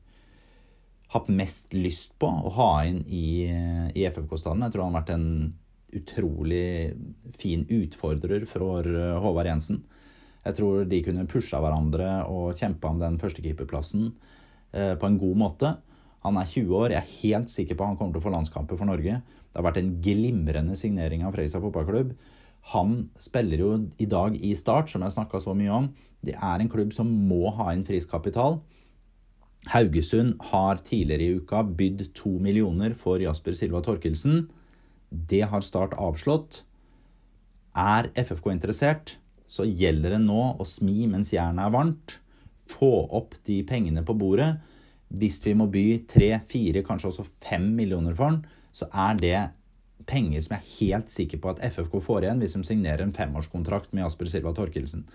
hatt 1.11 1.31
mest 1.35 1.73
lyst 1.75 2.15
på 2.21 2.29
å 2.29 2.51
ha 2.55 2.71
inn 2.87 3.01
i, 3.11 3.47
i 3.91 4.05
FFK-stallen. 4.07 4.63
Jeg 4.63 4.75
tror 4.75 4.87
han 4.87 4.95
har 4.95 5.01
vært 5.03 5.15
en 5.17 5.31
utrolig 5.91 6.93
fin 7.39 7.65
utfordrer 7.67 8.45
for 8.47 8.87
eh, 8.87 9.17
Håvard 9.19 9.49
Jensen. 9.49 9.81
Jeg 10.45 10.57
tror 10.57 10.85
de 10.89 11.01
kunne 11.05 11.27
pusha 11.29 11.59
hverandre 11.61 12.23
og 12.31 12.55
kjempa 12.57 12.93
om 12.93 13.01
den 13.01 13.19
førstekeeperplassen 13.21 14.07
eh, 14.71 14.95
på 14.95 15.09
en 15.09 15.19
god 15.21 15.41
måte. 15.43 15.73
Han 16.23 16.37
er 16.39 16.47
20 16.47 16.77
år. 16.79 16.93
Jeg 16.95 17.01
er 17.01 17.15
helt 17.21 17.51
sikker 17.53 17.77
på 17.77 17.85
at 17.85 17.91
han 17.91 17.99
kommer 17.99 18.15
til 18.15 18.23
å 18.23 18.27
få 18.29 18.33
landskamper 18.33 18.79
for 18.79 18.89
Norge. 18.89 19.19
Det 19.21 19.59
har 19.59 19.67
vært 19.67 19.81
en 19.81 19.95
glimrende 20.05 20.77
signering 20.79 21.25
av 21.25 21.35
Fredrikstad 21.35 21.63
fotballklubb. 21.65 22.15
Han 22.69 23.09
spiller 23.19 23.57
jo 23.57 23.71
i 23.97 24.05
dag 24.05 24.35
i 24.37 24.53
Start, 24.55 24.91
som 24.91 25.01
jeg 25.01 25.15
snakka 25.15 25.41
så 25.41 25.55
mye 25.57 25.73
om. 25.73 25.89
Det 26.21 26.35
er 26.37 26.61
en 26.61 26.69
klubb 26.69 26.93
som 26.93 27.09
må 27.09 27.49
ha 27.57 27.71
inn 27.73 27.85
frisk 27.87 28.13
kapital. 28.13 28.59
Haugesund 29.71 30.37
har 30.51 30.81
tidligere 30.85 31.25
i 31.25 31.37
uka 31.41 31.63
bydd 31.63 32.07
to 32.17 32.37
millioner 32.41 32.93
for 32.97 33.21
Jasper 33.21 33.57
Silva 33.57 33.81
Torkelsen. 33.85 34.47
Det 35.09 35.43
har 35.49 35.65
Start 35.65 35.93
avslått. 35.97 36.63
Er 37.77 38.09
FFK 38.15 38.51
interessert, 38.51 39.15
så 39.47 39.65
gjelder 39.65 40.15
det 40.15 40.23
nå 40.25 40.41
å 40.59 40.67
smi 40.67 41.07
mens 41.09 41.33
jernet 41.33 41.65
er 41.65 41.73
varmt. 41.73 42.17
Få 42.69 43.07
opp 43.11 43.35
de 43.47 43.61
pengene 43.67 44.03
på 44.05 44.15
bordet. 44.17 44.53
Hvis 45.11 45.41
vi 45.43 45.53
må 45.57 45.67
by 45.71 46.03
tre, 46.07 46.37
fire, 46.47 46.83
kanskje 46.87 47.11
også 47.11 47.27
fem 47.43 47.71
millioner 47.75 48.15
for 48.15 48.31
den, 48.31 48.45
så 48.71 48.87
er 48.93 49.17
det 49.19 49.39
penger 50.07 50.43
som 50.45 50.55
jeg 50.55 50.61
er 50.61 50.73
helt 50.79 51.13
sikker 51.13 51.41
på 51.41 51.51
at 51.53 51.61
FFK 51.73 51.99
får 52.03 52.25
igjen 52.25 52.41
hvis 52.41 52.57
de 52.57 52.63
signerer 52.67 53.03
en 53.05 53.15
femårskontrakt 53.15 53.93
med 53.95 54.05
Asper 54.07 54.29
Silva 54.31 54.53
Torkelsen. 54.57 55.05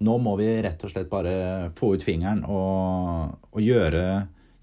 Nå 0.00 0.16
må 0.24 0.36
vi 0.40 0.48
rett 0.64 0.80
og 0.84 0.92
slett 0.92 1.10
bare 1.10 1.70
få 1.76 1.94
ut 1.94 2.04
fingeren 2.04 2.40
og, 2.48 3.34
og 3.52 3.60
gjøre, 3.60 4.04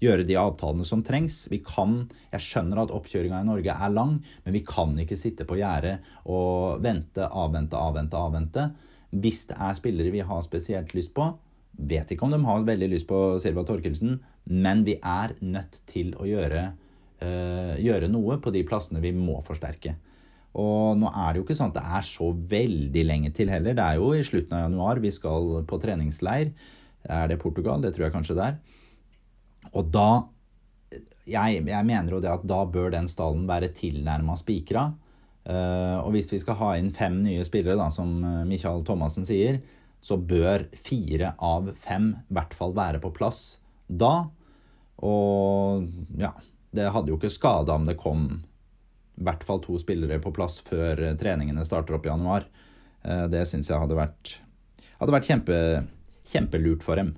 gjøre, 0.02 0.26
de 0.26 0.38
avtalene 0.40 0.86
som 0.88 1.04
trengs. 1.06 1.44
Vi 1.52 1.60
kan, 1.62 2.00
Jeg 2.32 2.42
skjønner 2.42 2.82
at 2.82 2.94
oppkjøringa 2.94 3.44
i 3.44 3.46
Norge 3.46 3.76
er 3.76 3.94
lang, 3.94 4.16
men 4.44 4.56
vi 4.56 4.64
kan 4.66 4.96
ikke 4.98 5.18
sitte 5.18 5.46
på 5.46 5.60
gjerdet 5.60 6.00
og 6.26 6.82
vente, 6.82 7.22
avvente, 7.22 7.78
avvente, 7.78 8.18
avvente. 8.18 8.66
Hvis 9.14 9.46
det 9.52 9.60
er 9.62 9.78
spillere 9.78 10.12
vi 10.12 10.26
har 10.26 10.42
spesielt 10.44 10.90
lyst 10.98 11.14
på, 11.14 11.30
vet 11.78 12.10
ikke 12.10 12.26
om 12.26 12.34
de 12.34 12.42
har 12.42 12.66
veldig 12.66 12.90
lyst 12.90 13.06
på 13.06 13.38
Silva 13.38 13.62
Torkelsen, 13.64 14.18
men 14.50 14.82
vi 14.84 14.98
er 14.98 15.36
nødt 15.38 15.78
til 15.86 16.16
å 16.18 16.26
gjøre 16.26 16.72
gjøre 17.18 18.06
noe 18.12 18.36
på 18.38 18.52
de 18.54 18.60
plassene 18.62 19.00
vi 19.02 19.10
må 19.10 19.40
forsterke. 19.46 19.96
Og 20.58 20.96
nå 20.98 21.10
er 21.10 21.32
det 21.32 21.40
jo 21.40 21.44
ikke 21.44 21.56
sånn 21.58 21.72
at 21.72 21.78
det 21.78 21.84
er 21.98 22.06
så 22.06 22.30
veldig 22.52 23.04
lenge 23.06 23.30
til 23.36 23.50
heller. 23.52 23.76
Det 23.76 23.84
er 23.84 23.98
jo 24.00 24.12
i 24.16 24.24
slutten 24.26 24.56
av 24.56 24.64
januar 24.64 25.02
vi 25.02 25.12
skal 25.14 25.60
på 25.68 25.78
treningsleir. 25.82 26.52
Er 27.04 27.30
det 27.30 27.40
Portugal? 27.42 27.82
Det 27.82 27.92
tror 27.94 28.08
jeg 28.08 28.14
kanskje 28.14 28.38
det 28.38 28.46
er. 28.46 28.58
Og 29.74 29.90
da 29.92 30.08
jeg, 31.28 31.60
jeg, 31.68 31.84
mener 31.84 32.14
jo 32.14 32.22
det 32.24 32.32
at 32.32 32.46
da 32.48 32.62
bør 32.68 32.90
den 32.94 33.08
stallen 33.10 33.44
være 33.48 33.70
tilnærma 33.76 34.36
spikra. 34.40 34.88
Uh, 35.48 36.00
og 36.02 36.12
hvis 36.16 36.32
vi 36.32 36.40
skal 36.42 36.58
ha 36.60 36.74
inn 36.76 36.90
fem 36.96 37.20
nye 37.24 37.44
spillere, 37.46 37.78
da, 37.78 37.88
som 37.92 38.18
eh, 38.20 38.42
Michael 38.48 38.82
Thomassen 38.84 39.24
sier, 39.24 39.62
så 40.04 40.18
bør 40.20 40.66
fire 40.76 41.32
av 41.40 41.70
fem 41.80 42.10
i 42.18 42.36
hvert 42.36 42.52
fall 42.56 42.74
være 42.76 43.00
på 43.00 43.12
plass 43.16 43.58
da. 43.88 44.28
Og 45.08 45.86
ja, 46.20 46.34
det 46.74 46.90
hadde 46.94 47.12
jo 47.12 47.18
ikke 47.18 47.32
skada 47.32 47.76
om 47.78 47.86
det 47.88 47.98
kom 48.00 48.26
i 49.18 49.24
hvert 49.26 49.42
fall 49.46 49.62
to 49.64 49.78
spillere 49.80 50.20
på 50.22 50.32
plass 50.34 50.60
før 50.62 51.00
treningene 51.18 51.64
starter 51.66 51.96
opp 51.96 52.06
i 52.06 52.10
januar. 52.12 52.44
Det 53.02 53.40
syns 53.50 53.70
jeg 53.70 53.80
hadde 53.80 53.96
vært, 53.98 54.36
hadde 55.00 55.14
vært 55.14 55.26
kjempe, 55.26 55.56
kjempelurt 56.28 56.84
for 56.86 57.00
dem. 57.00 57.16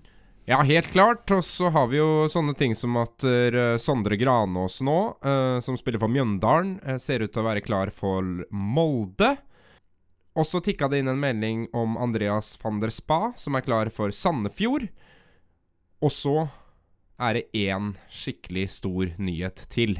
Ja, 0.48 0.62
helt 0.66 0.88
klart. 0.90 1.30
Og 1.30 1.44
så 1.44 1.68
har 1.70 1.86
vi 1.92 2.00
jo 2.00 2.26
sånne 2.30 2.56
ting 2.58 2.72
som 2.74 2.96
at 2.98 3.22
uh, 3.22 3.76
Sondre 3.78 4.16
Granås 4.18 4.80
nå, 4.82 4.98
uh, 5.22 5.58
som 5.62 5.76
spiller 5.78 6.00
for 6.02 6.10
Mjøndalen, 6.10 6.78
ser 6.98 7.22
ut 7.22 7.30
til 7.30 7.44
å 7.44 7.46
være 7.46 7.62
klar 7.62 7.92
for 7.94 8.24
Molde. 8.50 9.34
Og 10.34 10.46
så 10.46 10.62
tikka 10.64 10.88
det 10.90 11.02
inn 11.02 11.10
en 11.12 11.20
melding 11.20 11.68
om 11.76 11.94
Andreas 12.00 12.56
van 12.62 12.80
der 12.82 12.90
Spa, 12.94 13.32
som 13.38 13.54
er 13.54 13.66
klar 13.66 13.92
for 13.94 14.14
Sandefjord. 14.14 14.88
Og 16.00 16.14
så 16.14 16.34
er 17.20 17.36
det 17.38 17.66
én 17.68 17.92
skikkelig 18.10 18.68
stor 18.78 19.12
nyhet 19.20 19.66
til. 19.72 19.98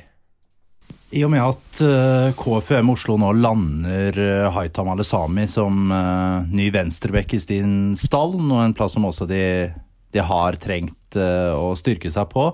I 1.10 1.24
og 1.26 1.30
med 1.34 1.42
at 1.42 1.82
uh, 1.82 2.30
KFUM 2.38 2.92
Oslo 2.94 3.16
nå 3.18 3.34
lander 3.38 4.16
uh, 4.16 4.48
Haitam 4.54 4.90
Alesami 4.92 5.46
som 5.50 5.90
uh, 5.90 6.46
ny 6.50 6.70
venstrebekk 6.74 7.34
i 7.36 7.42
sin 7.42 7.76
stall, 7.98 8.36
og 8.40 8.60
en 8.62 8.74
plass 8.78 8.94
som 8.96 9.08
også 9.10 9.26
de 9.30 9.44
de 10.14 10.22
har 10.26 10.58
trengt 10.62 11.18
eh, 11.18 11.52
å 11.54 11.74
styrke 11.78 12.10
seg 12.12 12.30
på. 12.32 12.50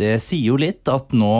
Det 0.00 0.14
sier 0.22 0.52
jo 0.52 0.56
litt 0.56 0.88
at 0.88 1.10
nå 1.12 1.34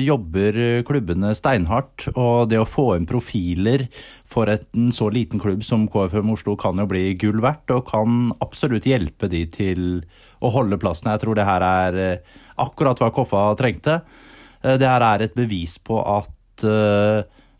jobber 0.00 0.56
klubbene 0.88 1.30
steinhardt, 1.38 2.08
og 2.16 2.48
det 2.50 2.58
å 2.58 2.66
få 2.66 2.96
inn 2.96 3.06
profiler 3.06 3.84
for 4.26 4.50
en 4.50 4.90
så 4.96 5.10
liten 5.12 5.42
klubb 5.42 5.62
som 5.66 5.84
KFM 5.92 6.32
Oslo 6.34 6.56
kan 6.58 6.80
jo 6.80 6.88
bli 6.90 7.12
gull 7.20 7.38
verdt, 7.44 7.70
og 7.70 7.86
kan 7.92 8.32
absolutt 8.42 8.88
hjelpe 8.90 9.30
de 9.30 9.44
til 9.54 9.84
å 10.00 10.31
holde 10.50 10.78
plassen. 10.82 11.12
Jeg 11.12 11.22
tror 11.22 11.38
det 11.38 11.46
her 11.46 11.62
er 11.62 12.00
eh, 12.02 12.38
akkurat 12.62 12.98
hva 12.98 13.12
Koffa 13.14 13.44
trengte. 13.60 14.00
Eh, 14.62 14.74
det 14.80 14.88
her 14.88 15.06
er 15.06 15.28
et 15.28 15.38
bevis 15.38 15.78
på 15.78 16.02
at 16.02 16.28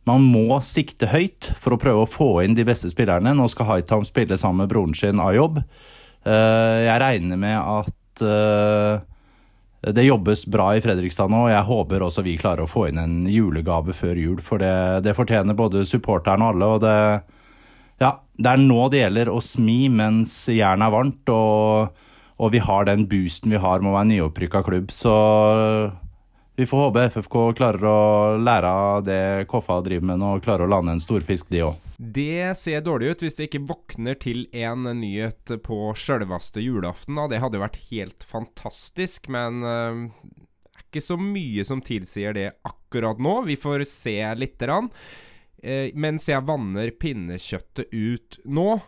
man 0.08 0.24
må 0.26 0.58
sikte 0.66 1.06
høyt 1.12 1.52
for 1.62 1.74
å 1.74 1.80
prøve 1.80 2.04
å 2.04 2.10
få 2.10 2.30
inn 2.42 2.56
de 2.58 2.66
beste 2.66 2.90
spillerne. 2.90 3.34
Nå 3.38 3.46
skal 3.50 3.68
Haitam 3.68 4.06
spille 4.06 4.38
sammen 4.40 4.64
med 4.64 4.72
broren 4.72 4.96
sin 4.98 5.22
Ayob. 5.22 5.60
Eh, 5.62 6.78
jeg 6.86 7.02
regner 7.02 7.38
med 7.38 7.58
at 7.58 8.22
eh, 8.26 9.92
det 9.94 10.06
jobbes 10.06 10.44
bra 10.50 10.72
i 10.74 10.82
Fredrikstad 10.82 11.30
nå, 11.30 11.44
og 11.46 11.52
jeg 11.52 11.68
håper 11.68 12.06
også 12.06 12.22
vi 12.26 12.36
klarer 12.38 12.66
å 12.66 12.70
få 12.70 12.88
inn 12.90 13.00
en 13.02 13.16
julegave 13.30 13.94
før 13.94 14.18
jul. 14.18 14.42
For 14.42 14.62
det, 14.62 14.74
det 15.06 15.16
fortjener 15.18 15.58
både 15.58 15.86
supporterne 15.88 16.46
og 16.46 16.54
alle. 16.56 16.70
og 16.74 16.82
det, 16.82 18.02
ja, 18.02 18.16
det 18.38 18.52
er 18.52 18.62
nå 18.62 18.86
det 18.90 19.04
gjelder 19.04 19.30
å 19.30 19.42
smi 19.42 19.80
mens 19.90 20.34
jernet 20.50 20.88
er 20.88 20.96
varmt, 20.96 21.34
og, 21.34 22.08
og, 22.42 22.50
vi 22.50 22.61
har 22.62 22.88
den 22.88 23.06
boosten 23.06 23.52
vi 23.54 23.61
har 23.62 23.82
med 23.82 23.92
å 23.92 23.94
være 23.94 24.11
nyopprykka 24.11 24.64
klubb. 24.66 24.90
Så 24.90 25.12
vi 26.58 26.66
får 26.68 26.82
håpe 26.84 27.04
FFK 27.14 27.37
klarer 27.56 27.87
å 27.88 28.00
lære 28.42 28.72
av 28.82 29.04
det 29.06 29.22
Koffa 29.49 29.78
driver 29.87 30.11
med 30.11 30.20
nå, 30.20 30.34
og 30.37 30.44
klarer 30.44 30.66
å 30.66 30.72
lande 30.72 30.96
en 30.96 31.02
storfisk, 31.02 31.49
de 31.54 31.62
òg. 31.68 31.88
Det 31.96 32.52
ser 32.58 32.82
dårlig 32.84 33.12
ut 33.12 33.25
hvis 33.25 33.38
det 33.38 33.49
ikke 33.49 33.64
våkner 33.70 34.18
til 34.20 34.44
en 34.52 34.90
nyhet 34.99 35.54
på 35.64 35.94
sjølveste 35.96 36.61
julaften. 36.64 37.16
Da. 37.16 37.28
Det 37.30 37.40
hadde 37.44 37.61
jo 37.61 37.64
vært 37.64 37.82
helt 37.88 38.26
fantastisk, 38.26 39.30
men 39.32 39.62
det 39.62 39.76
er 40.76 40.87
ikke 40.87 41.04
så 41.06 41.16
mye 41.16 41.64
som 41.64 41.80
tilsier 41.84 42.37
det 42.37 42.49
akkurat 42.68 43.22
nå. 43.22 43.38
Vi 43.49 43.56
får 43.56 43.87
se 43.88 44.18
lite 44.37 44.66
grann. 44.68 44.90
Uh, 45.62 45.94
mens 45.94 46.26
jeg 46.26 46.42
vanner 46.42 46.90
pinnekjøttet 46.99 47.94
ut 47.94 48.40
nå, 48.50 48.80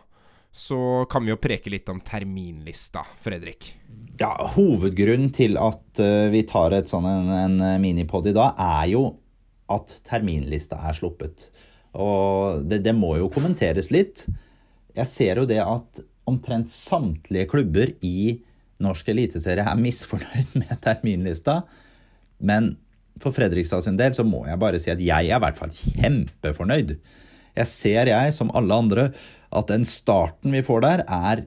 så 0.55 1.05
kan 1.11 1.25
vi 1.25 1.33
jo 1.33 1.39
preke 1.41 1.67
litt 1.67 1.89
om 1.91 1.99
terminlista, 1.99 3.01
Fredrik. 3.19 3.73
Ja, 4.15 4.31
Hovedgrunnen 4.55 5.33
til 5.35 5.57
at 5.59 5.99
uh, 5.99 6.31
vi 6.31 6.45
tar 6.47 6.71
et 6.77 6.87
sånn 6.87 7.03
en, 7.09 7.31
en 7.35 7.57
eh, 7.59 7.79
minipod 7.83 8.29
i 8.31 8.33
dag, 8.35 8.55
er 8.55 8.85
jo 8.93 9.01
at 9.75 9.97
terminlista 10.07 10.79
er 10.87 10.95
sluppet. 10.95 11.49
Og 11.99 12.63
det, 12.71 12.79
det, 12.85 12.93
må 12.95 13.17
jo 13.19 13.27
kommenteres 13.33 13.91
litt. 13.91 14.23
Jeg 14.95 15.11
ser 15.11 15.43
jo 15.43 15.49
det 15.49 15.59
at 15.59 15.99
omtrent 16.25 16.71
samtlige 16.71 17.49
klubber 17.51 17.91
i 17.99 18.39
norsk 18.83 19.11
eliteserie 19.11 19.67
er 19.67 19.83
misfornøyd 19.83 20.55
med 20.61 20.71
terminlista. 20.87 21.65
Men 22.39 22.77
for 23.19 23.35
Fredrikstad 23.35 23.83
sin 23.83 23.99
del 23.99 24.15
så 24.15 24.23
må 24.27 24.45
jeg 24.47 24.63
bare 24.63 24.79
si 24.79 24.91
at 24.93 25.03
jeg 25.03 25.27
er 25.27 25.35
i 25.35 25.43
hvert 25.43 25.59
fall 25.59 25.75
kjempefornøyd. 25.75 26.95
Jeg 27.55 27.71
ser, 27.71 28.11
jeg, 28.11 28.33
som 28.35 28.51
alle 28.57 28.79
andre, 28.83 29.09
at 29.55 29.71
den 29.71 29.85
starten 29.87 30.55
vi 30.55 30.63
får 30.65 30.83
der, 30.85 31.05
er 31.07 31.45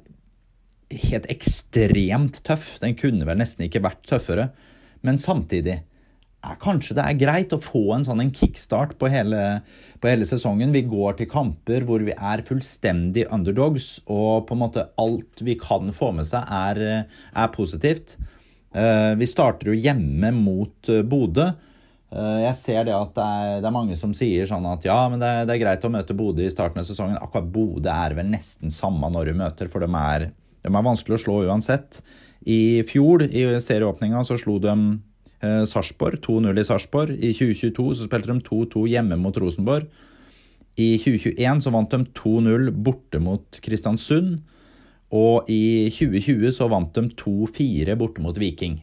helt 1.09 1.29
ekstremt 1.33 2.41
tøff. 2.47 2.77
Den 2.83 2.97
kunne 2.99 3.29
vel 3.29 3.41
nesten 3.41 3.67
ikke 3.67 3.85
vært 3.85 4.07
tøffere. 4.09 4.49
Men 5.05 5.21
samtidig 5.21 5.83
er 6.49 6.59
kanskje 6.62 6.95
det 6.95 7.05
er 7.05 7.19
greit 7.19 7.53
å 7.55 7.61
få 7.61 7.83
en 7.97 8.05
sånn 8.07 8.23
en 8.23 8.33
kickstart 8.35 8.95
på 9.00 9.11
hele, 9.11 9.61
på 9.99 10.11
hele, 10.11 10.27
sesongen. 10.29 10.73
Vi 10.75 10.85
går 10.88 11.19
til 11.19 11.31
kamper 11.31 11.87
hvor 11.87 12.05
vi 12.07 12.15
er 12.15 12.45
fullstendig 12.47 13.27
underdogs, 13.35 13.99
og 14.07 14.47
på 14.49 14.57
en 14.57 14.62
måte 14.62 14.88
alt 15.03 15.43
vi 15.45 15.59
kan 15.61 15.93
få 15.95 16.12
med 16.17 16.29
seg, 16.31 16.47
er, 16.47 17.09
er 17.09 17.55
positivt. 17.55 18.17
Eh, 18.73 19.15
vi 19.19 19.29
starter 19.29 19.73
jo 19.73 19.79
hjemme 19.79 20.33
mot 20.37 20.93
eh, 20.93 21.03
Bodø. 21.03 21.50
Eh, 22.09 22.41
jeg 22.47 22.57
ser 22.57 22.88
det 22.88 22.97
at 22.97 23.15
det 23.17 23.25
er, 23.25 23.55
det 23.61 23.69
er, 23.69 23.75
mange 23.75 23.97
som 24.00 24.15
sier 24.17 24.49
sånn 24.49 24.67
at 24.71 24.87
ja, 24.88 24.99
men 25.12 25.21
det 25.21 25.29
er, 25.29 25.49
det 25.49 25.57
er 25.57 25.62
greit 25.67 25.85
å 25.85 25.93
møte 25.93 26.17
Bodø 26.17 26.47
i 26.47 26.53
starten 26.53 26.81
av 26.81 26.88
sesongen. 26.88 27.21
Akkurat 27.21 27.49
Bodø 27.53 27.93
er 27.93 28.17
vel 28.17 28.31
nesten 28.33 28.73
samme 28.73 29.11
når 29.12 29.33
du 29.33 29.41
møter, 29.43 29.73
for 29.73 29.85
de 29.85 29.91
er 29.93 30.31
de 30.65 30.75
er 30.75 30.85
vanskelig 30.85 31.19
å 31.19 31.23
slå 31.23 31.37
uansett. 31.49 32.03
I 32.49 32.83
fjor, 32.88 33.25
i 33.25 33.45
serieåpninga, 33.62 34.23
så 34.27 34.38
slo 34.41 34.59
de 34.62 34.75
eh, 34.75 35.65
Sarpsborg 35.69 36.21
2-0 36.25 36.61
i 36.61 36.67
Sarpsborg. 36.67 37.15
I 37.17 37.33
2022 37.37 37.88
så 37.99 38.09
spilte 38.09 38.33
de 38.33 38.45
2-2 38.47 38.85
hjemme 38.93 39.19
mot 39.21 39.37
Rosenborg. 39.38 39.88
I 40.79 40.93
2021 41.03 41.65
så 41.65 41.73
vant 41.75 41.95
de 41.95 42.05
2-0 42.15 42.71
borte 42.75 43.21
mot 43.23 43.61
Kristiansund. 43.65 44.38
Og 45.15 45.49
i 45.50 45.88
2020 45.95 46.53
så 46.55 46.69
vant 46.71 46.93
de 46.95 47.09
2-4 47.19 47.97
borte 47.99 48.23
mot 48.23 48.37
Viking. 48.38 48.79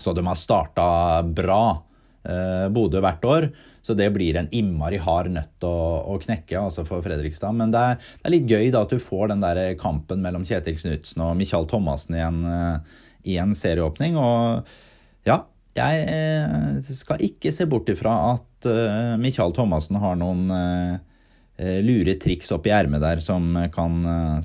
Så 0.00 0.14
de 0.16 0.24
har 0.24 0.38
starta 0.40 0.86
bra, 1.26 1.82
Bodø, 2.22 3.00
hvert 3.02 3.24
år. 3.26 3.48
Så 3.82 3.96
det 3.98 4.06
blir 4.14 4.36
en 4.38 4.48
innmari 4.54 4.98
hard 5.02 5.32
nøtt 5.34 5.64
å, 5.66 5.74
å 6.06 6.18
knekke 6.22 6.58
altså 6.60 6.84
for 6.86 7.02
Fredrikstad. 7.02 7.54
Men 7.58 7.74
det 7.74 7.82
er, 7.82 7.96
det 7.98 8.28
er, 8.28 8.34
litt 8.36 8.50
gøy 8.50 8.70
da 8.74 8.84
at 8.86 8.94
du 8.94 9.02
får 9.02 9.32
den 9.32 9.42
der 9.42 9.62
kampen 9.80 10.22
mellom 10.22 10.46
Kjetil 10.46 10.78
Knutsen 10.78 11.24
og 11.26 11.34
Michael 11.40 11.66
Thomassen 11.70 12.18
i 12.18 12.22
en, 12.22 12.44
eh, 12.46 13.00
i 13.34 13.38
en 13.42 13.54
serieåpning. 13.58 14.18
Og 14.22 14.70
ja, 15.26 15.40
jeg 15.74 16.04
eh, 16.12 16.92
skal 16.94 17.26
ikke 17.26 17.50
se 17.54 17.66
bort 17.66 17.90
ifra 17.90 18.14
at 18.36 18.68
Michael 19.18 19.50
Thomassen 19.56 19.96
har 19.98 20.14
noen 20.14 20.44
lure 21.82 22.12
triks 22.22 22.52
oppi 22.54 22.70
ermet 22.70 23.02
der 23.02 23.18
som 23.18 23.56
kan 23.74 23.96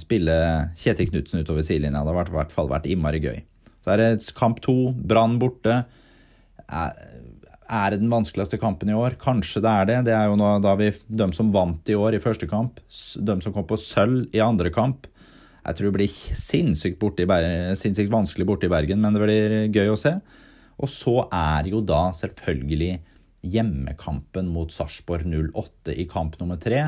spille 0.02 0.34
Kjetil 0.74 1.12
Knutsen 1.12 1.44
utover 1.44 1.62
sidelinja. 1.62 2.02
Det 2.02 2.16
har 2.16 2.32
i 2.32 2.36
hvert 2.40 2.56
fall 2.56 2.72
vært 2.72 2.90
innmari 2.90 3.22
gøy. 3.22 3.38
Så 3.86 3.94
er 3.94 4.02
det 4.02 4.32
kamp 4.34 4.58
to, 4.66 4.96
Brann 4.98 5.38
borte. 5.38 5.84
Er 7.68 7.92
det 7.92 8.00
den 8.00 8.12
vanskeligste 8.12 8.60
kampen 8.62 8.90
i 8.92 8.96
år? 8.96 9.18
Kanskje 9.20 9.62
det 9.64 9.72
er 9.72 9.90
det. 9.90 9.98
Det 10.08 10.16
er 10.16 10.30
jo 10.30 10.38
nå, 10.40 10.54
da 10.64 10.74
vi, 10.80 10.92
de 11.08 11.28
som 11.36 11.52
vant 11.52 11.92
i 11.92 11.98
år 12.00 12.16
i 12.16 12.24
første 12.24 12.48
kamp, 12.48 12.80
de 12.80 13.38
som 13.44 13.56
kom 13.56 13.68
på 13.68 13.80
sølv 13.82 14.32
i 14.36 14.44
andre 14.44 14.72
kamp. 14.74 15.10
Jeg 15.68 15.76
tror 15.76 15.90
det 15.90 15.98
blir 15.98 16.18
sinnssykt, 16.40 17.00
borte 17.02 17.28
sinnssykt 17.76 18.14
vanskelig 18.14 18.48
borte 18.48 18.70
i 18.70 18.72
Bergen, 18.72 19.02
men 19.04 19.16
det 19.16 19.24
blir 19.26 19.58
gøy 19.76 19.92
å 19.92 20.00
se. 20.00 20.16
Og 20.80 20.92
så 20.92 21.20
er 21.34 21.68
jo 21.68 21.82
da 21.84 22.08
selvfølgelig 22.16 22.96
hjemmekampen 23.48 24.48
mot 24.52 24.72
Sarpsborg 24.74 25.28
08 25.28 25.96
i 26.00 26.08
kamp 26.10 26.38
nummer 26.40 26.60
tre. 26.62 26.86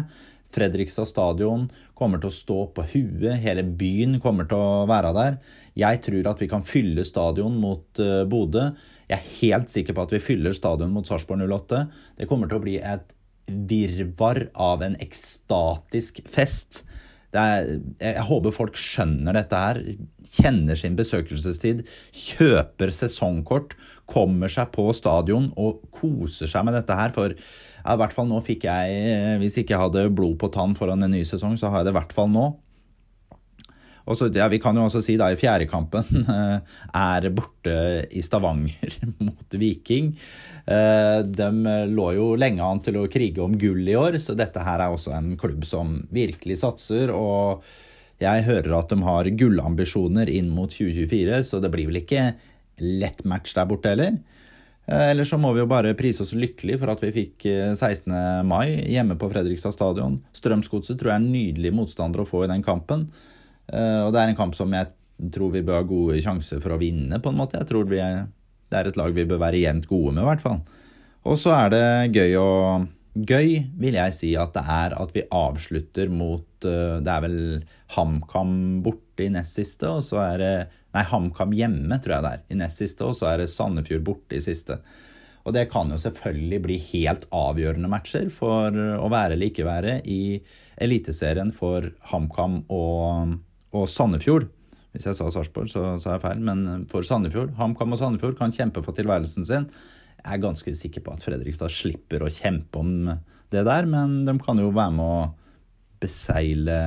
Fredrikstad 0.56 1.06
stadion 1.06 1.68
kommer 1.98 2.22
til 2.22 2.32
å 2.32 2.34
stå 2.34 2.60
på 2.74 2.86
huet, 2.94 3.36
hele 3.44 3.62
byen 3.64 4.18
kommer 4.24 4.48
til 4.50 4.58
å 4.58 4.86
være 4.90 5.12
der. 5.18 5.36
Jeg 5.78 6.02
tror 6.08 6.32
at 6.32 6.42
vi 6.42 6.50
kan 6.50 6.66
fylle 6.66 7.06
stadion 7.06 7.60
mot 7.62 8.02
uh, 8.02 8.24
Bodø. 8.30 8.72
Jeg 9.10 9.18
er 9.18 9.38
helt 9.40 9.72
sikker 9.74 9.96
på 9.98 10.06
at 10.06 10.14
vi 10.14 10.22
fyller 10.22 10.54
stadion 10.54 10.94
mot 10.94 11.08
Sarpsborg 11.08 11.42
08. 11.42 11.86
Det 12.20 12.28
kommer 12.30 12.50
til 12.50 12.60
å 12.60 12.66
bli 12.66 12.76
et 12.78 13.08
virvar 13.50 14.44
av 14.54 14.84
en 14.86 14.98
ekstatisk 15.02 16.22
fest. 16.30 16.84
Er, 17.34 17.76
jeg 18.02 18.26
håper 18.26 18.54
folk 18.54 18.78
skjønner 18.78 19.36
dette 19.38 19.58
her, 19.58 19.80
kjenner 20.26 20.78
sin 20.78 20.96
besøkelsestid, 20.98 21.84
kjøper 22.14 22.94
sesongkort, 22.94 23.76
kommer 24.10 24.50
seg 24.50 24.72
på 24.74 24.88
stadion 24.98 25.52
og 25.58 25.84
koser 25.94 26.50
seg 26.50 26.66
med 26.66 26.78
dette 26.78 26.98
her. 26.98 27.14
For 27.14 27.34
ja, 27.34 27.94
i 27.94 28.00
hvert 28.02 28.14
fall 28.14 28.30
nå 28.30 28.42
fikk 28.46 28.66
jeg 28.68 29.38
Hvis 29.42 29.60
ikke 29.62 29.76
jeg 29.76 29.84
hadde 29.86 30.10
blod 30.14 30.40
på 30.42 30.50
tann 30.54 30.74
foran 30.78 31.06
en 31.06 31.14
ny 31.14 31.22
sesong, 31.26 31.58
så 31.58 31.70
har 31.70 31.82
jeg 31.82 31.90
det 31.90 31.98
i 31.98 32.00
hvert 32.02 32.18
fall 32.18 32.30
nå. 32.34 32.50
Og 34.10 34.18
så, 34.18 34.30
ja, 34.34 34.48
Vi 34.50 34.60
kan 34.62 34.78
jo 34.78 34.88
også 34.88 35.04
si 35.06 35.16
da 35.22 35.30
i 35.30 35.38
fjerdekampen 35.38 36.24
er 36.98 37.28
borte 37.36 37.76
i 38.10 38.24
Stavanger 38.26 38.96
mot 39.28 39.60
Viking. 39.62 40.16
Eh, 40.66 41.20
de 41.26 41.76
lå 41.94 42.08
jo 42.18 42.32
lenge 42.40 42.66
an 42.66 42.82
til 42.86 42.98
å 42.98 43.10
krige 43.12 43.44
om 43.46 43.58
gull 43.60 43.86
i 43.86 43.98
år, 43.98 44.18
så 44.22 44.36
dette 44.38 44.66
her 44.66 44.82
er 44.82 44.96
også 44.96 45.14
en 45.18 45.36
klubb 45.40 45.68
som 45.68 46.00
virkelig 46.14 46.60
satser. 46.64 47.14
og 47.14 47.64
jeg 48.20 48.44
hører 48.50 48.74
at 48.76 48.90
de 48.92 48.98
har 49.06 49.30
gullambisjoner 49.40 50.28
inn 50.28 50.50
mot 50.52 50.74
2024, 50.74 51.40
så 51.48 51.62
det 51.64 51.70
blir 51.72 51.88
vel 51.88 52.02
ikke 52.02 52.34
lett 52.84 53.24
match 53.24 53.54
der 53.56 53.70
borte 53.70 53.94
heller. 53.94 54.18
Eh, 54.90 55.06
eller 55.14 55.28
så 55.30 55.38
må 55.40 55.54
vi 55.54 55.62
jo 55.62 55.70
bare 55.70 55.96
prise 55.98 56.26
oss 56.26 56.34
lykkelig 56.36 56.82
for 56.82 56.92
at 56.92 57.06
vi 57.06 57.14
fikk 57.16 57.46
16. 57.78 58.10
Eh, 58.10 58.44
mai 58.44 58.90
hjemme 58.90 59.16
på 59.22 59.30
Fredrikstad 59.32 59.78
stadion. 59.78 60.20
Strømsgodset 60.36 61.00
tror 61.00 61.14
jeg 61.14 61.22
er 61.22 61.24
en 61.24 61.34
nydelig 61.34 61.76
motstander 61.78 62.26
å 62.26 62.30
få 62.30 62.44
i 62.48 62.52
den 62.52 62.66
kampen. 62.66 63.12
Eh, 63.70 64.02
og 64.06 64.14
det 64.14 64.22
er 64.22 64.32
en 64.32 64.40
kamp 64.40 64.58
som 64.58 64.74
jeg 64.76 64.92
tror 65.34 65.54
vi 65.54 65.64
bør 65.66 65.82
ha 65.82 65.88
gode 65.88 66.20
sjanser 66.24 66.62
for 66.64 66.76
å 66.76 66.82
vinne, 66.82 67.20
på 67.22 67.32
en 67.32 67.40
måte. 67.40 67.60
Jeg 67.60 67.70
tror 67.70 67.90
er, 67.96 68.24
det 68.72 68.80
er 68.80 68.92
et 68.92 69.00
lag 69.00 69.16
vi 69.16 69.28
bør 69.28 69.42
være 69.42 69.62
jevnt 69.64 69.90
gode 69.90 70.16
med, 70.16 70.24
i 70.24 70.30
hvert 70.30 70.46
fall. 70.46 70.62
Og 71.28 71.36
så 71.40 71.54
er 71.58 71.76
det 71.76 71.86
gøy 72.16 72.40
å 72.40 72.50
Gøy 73.20 73.56
vil 73.82 73.96
jeg 73.98 74.14
si 74.14 74.28
at 74.38 74.54
det 74.54 74.62
er 74.70 74.94
at 74.96 75.10
vi 75.16 75.24
avslutter 75.34 76.12
mot 76.14 76.46
Det 76.62 77.10
er 77.10 77.24
vel 77.24 77.40
HamKam 77.96 78.54
borte 78.86 79.26
i 79.26 79.32
nest 79.34 79.58
siste, 79.58 79.90
og 79.90 80.06
så 80.06 80.22
er 80.22 80.38
det 80.40 80.54
Nei, 80.94 81.04
HamKam 81.10 81.52
hjemme, 81.58 81.98
tror 82.02 82.16
jeg 82.16 82.26
det 82.26 82.32
er, 82.32 82.44
i 82.54 82.60
nest 82.62 82.82
siste, 82.82 83.06
og 83.06 83.18
så 83.18 83.32
er 83.32 83.42
det 83.42 83.52
Sandefjord 83.52 84.06
borte 84.08 84.38
i 84.38 84.42
siste. 84.42 84.80
Og 85.46 85.54
det 85.54 85.68
kan 85.74 85.92
jo 85.94 86.00
selvfølgelig 86.02 86.60
bli 86.64 86.78
helt 86.92 87.28
avgjørende 87.36 87.92
matcher 87.92 88.32
for 88.34 88.74
å 88.74 89.10
være 89.12 89.36
eller 89.36 89.52
ikke 89.52 89.68
være 89.68 90.00
i 90.10 90.22
Eliteserien 90.82 91.52
for 91.56 91.92
HamKam 92.12 92.64
og, 92.74 93.36
og, 93.74 93.88
Sandefjord. 93.92 94.50
Hvis 94.94 95.06
jeg 95.06 95.18
sa 95.18 95.30
Sarpsborg, 95.30 95.70
så 95.70 95.96
sa 96.02 96.16
jeg 96.16 96.24
feil, 96.24 96.40
men 96.42 96.86
for 96.90 97.06
Sandefjord. 97.06 97.54
HamKam 97.60 97.94
og 97.94 98.02
Sandefjord 98.02 98.38
kan 98.40 98.54
kjempe 98.56 98.82
for 98.86 98.98
tilværelsen 98.98 99.46
sin. 99.46 99.68
Jeg 100.20 100.36
er 100.36 100.44
ganske 100.44 100.74
sikker 100.76 101.06
på 101.06 101.14
at 101.14 101.24
Fredrikstad 101.24 101.72
slipper 101.72 102.26
å 102.26 102.32
kjempe 102.34 102.82
om 102.82 102.96
det 103.54 103.66
der, 103.66 103.90
men 103.90 104.24
de 104.28 104.36
kan 104.42 104.60
jo 104.60 104.74
være 104.74 104.96
med 104.98 105.06
å 105.06 105.28
beseile 106.02 106.80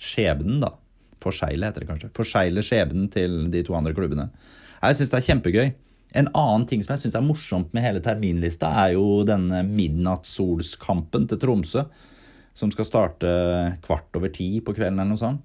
skjebnen, 0.00 0.62
da 0.64 0.74
forsegle, 1.20 1.68
heter 1.68 1.84
det 1.84 1.90
kanskje. 1.90 2.10
Forsegle 2.16 2.64
skjebnen 2.64 3.08
til 3.12 3.44
de 3.52 3.62
to 3.66 3.76
andre 3.76 3.94
klubbene. 3.96 4.30
Jeg 4.80 4.98
syns 4.98 5.12
det 5.12 5.20
er 5.20 5.26
kjempegøy. 5.28 5.66
En 6.20 6.30
annen 6.34 6.64
ting 6.66 6.82
som 6.82 6.94
jeg 6.94 7.04
syns 7.04 7.18
er 7.18 7.26
morsomt 7.26 7.74
med 7.76 7.84
hele 7.84 8.02
terminlista, 8.02 8.72
er 8.84 8.96
jo 8.96 9.20
denne 9.28 9.62
midnattssolskampen 9.68 11.28
til 11.30 11.40
Tromsø. 11.42 11.84
Som 12.56 12.72
skal 12.74 12.88
starte 12.88 13.30
kvart 13.84 14.18
over 14.18 14.32
ti 14.34 14.56
på 14.64 14.74
kvelden 14.74 14.98
eller 14.98 15.12
noe 15.12 15.20
sånt. 15.20 15.44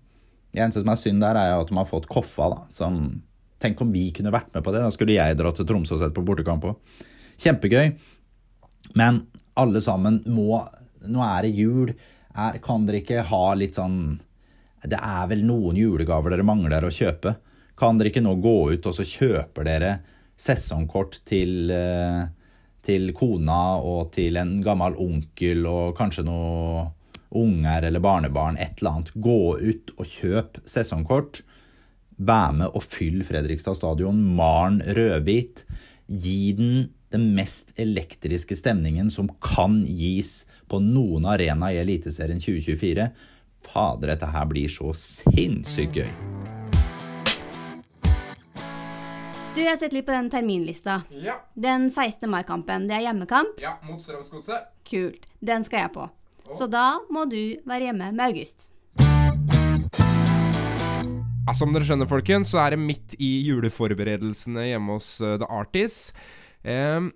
Det 0.56 0.64
eneste 0.64 0.82
som 0.86 0.92
er 0.94 1.00
synd 1.00 1.24
der, 1.24 1.38
er 1.38 1.56
at 1.60 1.72
de 1.72 1.76
har 1.76 1.88
fått 1.90 2.08
Koffa, 2.12 2.50
da. 2.54 2.66
Som 2.74 3.22
Tenk 3.60 3.80
om 3.82 3.92
vi 3.92 4.10
kunne 4.14 4.34
vært 4.36 4.52
med 4.54 4.66
på 4.66 4.74
det. 4.76 4.82
Da 4.84 4.92
skulle 4.94 5.16
jeg 5.16 5.38
dratt 5.40 5.56
til 5.58 5.66
Tromsø 5.68 5.96
og 5.96 6.02
sett 6.02 6.14
på 6.16 6.24
bortekamp 6.28 6.66
òg. 6.68 7.06
Kjempegøy. 7.42 7.94
Men 9.00 9.24
alle 9.58 9.82
sammen 9.84 10.22
må 10.28 10.60
Nå 11.06 11.22
er 11.22 11.46
det 11.46 11.52
jul. 11.54 11.92
Er, 12.34 12.58
kan 12.66 12.88
dere 12.88 13.04
ikke 13.04 13.24
ha 13.30 13.44
litt 13.54 13.78
sånn 13.78 14.00
det 14.90 14.98
er 15.02 15.30
vel 15.30 15.44
noen 15.46 15.78
julegaver 15.80 16.34
dere 16.34 16.46
mangler 16.46 16.86
å 16.86 16.94
kjøpe. 16.94 17.36
Kan 17.78 18.00
dere 18.00 18.12
ikke 18.12 18.24
nå 18.24 18.36
gå 18.42 18.56
ut 18.76 18.88
og 18.90 18.96
så 18.96 19.06
kjøper 19.08 19.68
dere 19.68 19.92
sesongkort 20.40 21.20
til, 21.28 21.72
eh, 21.72 22.26
til 22.86 23.14
kona 23.14 23.78
og 23.80 24.12
til 24.16 24.38
en 24.38 24.60
gammel 24.64 24.98
onkel 25.00 25.66
og 25.70 25.96
kanskje 25.98 26.26
noe 26.28 26.86
unger 27.32 27.88
eller 27.88 28.04
barnebarn, 28.04 28.58
et 28.58 28.80
eller 28.80 28.92
annet. 28.98 29.14
Gå 29.14 29.40
ut 29.60 29.96
og 29.98 30.06
kjøp 30.10 30.60
sesongkort. 30.70 31.42
Vær 32.16 32.54
med 32.56 32.72
og 32.72 32.84
fyll 32.84 33.24
Fredrikstad 33.28 33.76
stadion. 33.80 34.22
Maren 34.38 34.82
rødhvit. 34.82 35.66
Gi 36.08 36.54
den 36.58 36.76
den 37.16 37.36
mest 37.36 37.72
elektriske 37.80 38.56
stemningen 38.56 39.12
som 39.12 39.30
kan 39.42 39.86
gis 39.88 40.42
på 40.68 40.82
noen 40.84 41.26
arena 41.32 41.70
i 41.72 41.78
Eliteserien 41.80 42.42
2024. 42.44 43.06
Fader, 43.66 44.12
dette 44.12 44.28
her 44.34 44.50
blir 44.50 44.68
så 44.72 44.92
sinnssykt 45.00 46.02
gøy. 46.02 46.12
Du, 49.56 49.62
Jeg 49.62 49.70
har 49.70 49.80
sett 49.80 49.94
litt 49.96 50.04
på 50.04 50.12
den 50.12 50.28
terminlista. 50.30 50.98
Ja. 51.24 51.38
Den 51.54 51.88
16. 51.88 52.28
mai-kampen, 52.30 52.90
det 52.90 52.98
er 52.98 53.06
hjemmekamp? 53.06 53.56
Ja, 53.64 53.78
mot 53.88 54.04
Strømsgodset. 54.04 54.68
Kult. 54.84 55.30
Den 55.40 55.64
skal 55.64 55.86
jeg 55.86 55.94
på. 55.96 56.10
Så 56.54 56.68
da 56.70 57.00
må 57.10 57.26
du 57.30 57.58
være 57.66 57.90
hjemme 57.90 58.12
med 58.14 58.26
August. 58.30 58.70
Som 61.56 61.72
dere 61.72 61.86
skjønner, 61.88 62.10
folkens, 62.10 62.50
så 62.52 62.66
er 62.66 62.74
det 62.74 62.82
midt 62.84 63.14
i 63.22 63.30
juleforberedelsene 63.48 64.66
hjemme 64.74 64.98
hos 64.98 65.08
uh, 65.24 65.38
The 65.40 65.48
Artist. 65.48 66.12
Um, 66.66 67.14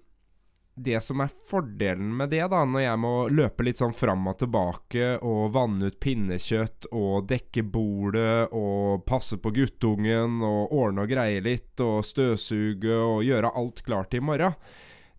det 0.79 1.01
som 1.03 1.19
er 1.19 1.33
fordelen 1.49 2.13
med 2.15 2.31
det, 2.31 2.45
da, 2.53 2.61
når 2.63 2.85
jeg 2.85 2.99
må 3.03 3.13
løpe 3.35 3.65
litt 3.67 3.81
sånn 3.81 3.95
fram 3.95 4.29
og 4.31 4.37
tilbake 4.39 5.17
og 5.27 5.49
vanne 5.57 5.89
ut 5.89 5.97
pinnekjøtt 5.99 6.87
og 6.95 7.27
dekke 7.27 7.65
bordet 7.67 8.53
og 8.55 9.03
passe 9.09 9.41
på 9.43 9.51
guttungen 9.57 10.39
og 10.45 10.71
ordne 10.71 11.03
og 11.03 11.11
greie 11.11 11.43
litt 11.43 11.83
og 11.83 12.05
støvsuge 12.07 12.95
og 12.95 13.25
gjøre 13.27 13.51
alt 13.59 13.83
klart 13.83 14.15
i 14.15 14.23
morgen 14.23 14.55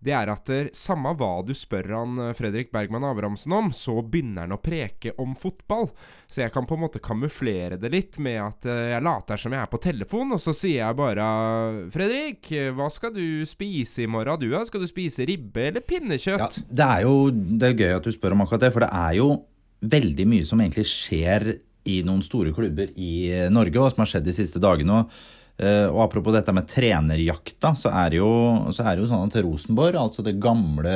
det 0.01 0.13
er 0.17 0.31
at 0.33 0.49
der, 0.49 0.69
samme 0.77 1.13
hva 1.17 1.29
du 1.45 1.53
spør 1.57 1.91
han 1.93 2.17
eh, 2.21 2.33
Fredrik 2.37 2.71
Bergman 2.73 3.05
Abrahamsen 3.05 3.53
om, 3.53 3.69
så 3.75 3.99
begynner 4.01 4.47
han 4.47 4.55
å 4.55 4.61
preke 4.61 5.13
om 5.21 5.35
fotball. 5.37 5.91
Så 6.25 6.41
jeg 6.41 6.53
kan 6.55 6.65
på 6.65 6.77
en 6.77 6.83
måte 6.87 7.01
kamuflere 7.03 7.77
det 7.81 7.91
litt 7.93 8.17
med 8.23 8.39
at 8.41 8.69
eh, 8.69 8.91
jeg 8.95 9.05
later 9.05 9.41
som 9.41 9.53
jeg 9.53 9.61
er 9.61 9.71
på 9.71 9.81
telefon, 9.83 10.33
og 10.33 10.41
så 10.41 10.55
sier 10.57 10.81
jeg 10.81 10.97
bare 10.97 11.27
'Fredrik, 11.93 12.49
hva 12.77 12.89
skal 12.93 13.13
du 13.13 13.45
spise 13.49 14.05
i 14.05 14.09
morgen, 14.09 14.39
du 14.41 14.49
da? 14.49 14.63
Skal 14.65 14.81
du 14.81 14.89
spise 14.89 15.27
ribbe 15.29 15.69
eller 15.69 15.85
pinnekjøtt?' 15.85 16.61
Ja, 16.61 16.69
det 16.81 16.87
er 16.87 17.05
jo 17.05 17.15
det 17.31 17.69
er 17.69 17.77
gøy 17.77 17.97
at 17.99 18.07
du 18.07 18.15
spør 18.15 18.33
om 18.33 18.45
akkurat 18.45 18.65
det, 18.65 18.71
for 18.73 18.85
det 18.85 18.89
er 18.89 19.19
jo 19.19 19.27
veldig 19.81 20.25
mye 20.29 20.47
som 20.49 20.61
egentlig 20.61 20.87
skjer 20.89 21.53
i 21.89 22.01
noen 22.05 22.21
store 22.25 22.53
klubber 22.53 22.89
i 22.93 23.49
Norge, 23.53 23.77
og 23.77 23.93
som 23.93 24.03
har 24.03 24.09
skjedd 24.09 24.27
de 24.29 24.35
siste 24.37 24.61
dagene. 24.61 25.01
og 25.01 25.37
Eh, 25.40 25.40
og 25.61 25.99
apropos 26.01 26.33
dette 26.33 26.53
med 26.55 26.65
trenerjakta, 26.65 27.75
så 27.77 27.91
er, 27.93 28.15
jo, 28.17 28.29
så 28.73 28.81
er 28.81 28.95
det 28.95 29.03
jo 29.03 29.09
sånn 29.11 29.27
at 29.27 29.35
Rosenborg, 29.45 29.99
altså 29.99 30.25
det 30.25 30.39
gamle 30.41 30.95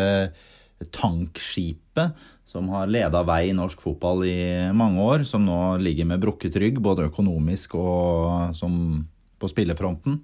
tankskipet 0.95 2.15
som 2.55 2.69
har 2.71 2.87
leda 2.87 3.23
vei 3.27 3.49
i 3.49 3.55
norsk 3.55 3.81
fotball 3.83 4.23
i 4.27 4.71
mange 4.75 5.03
år, 5.03 5.25
som 5.27 5.43
nå 5.43 5.75
ligger 5.83 6.07
med 6.07 6.21
brukket 6.23 6.55
rygg, 6.61 6.79
både 6.83 7.09
økonomisk 7.09 7.75
og 7.79 8.55
på 9.41 9.49
spillefronten. 9.51 10.21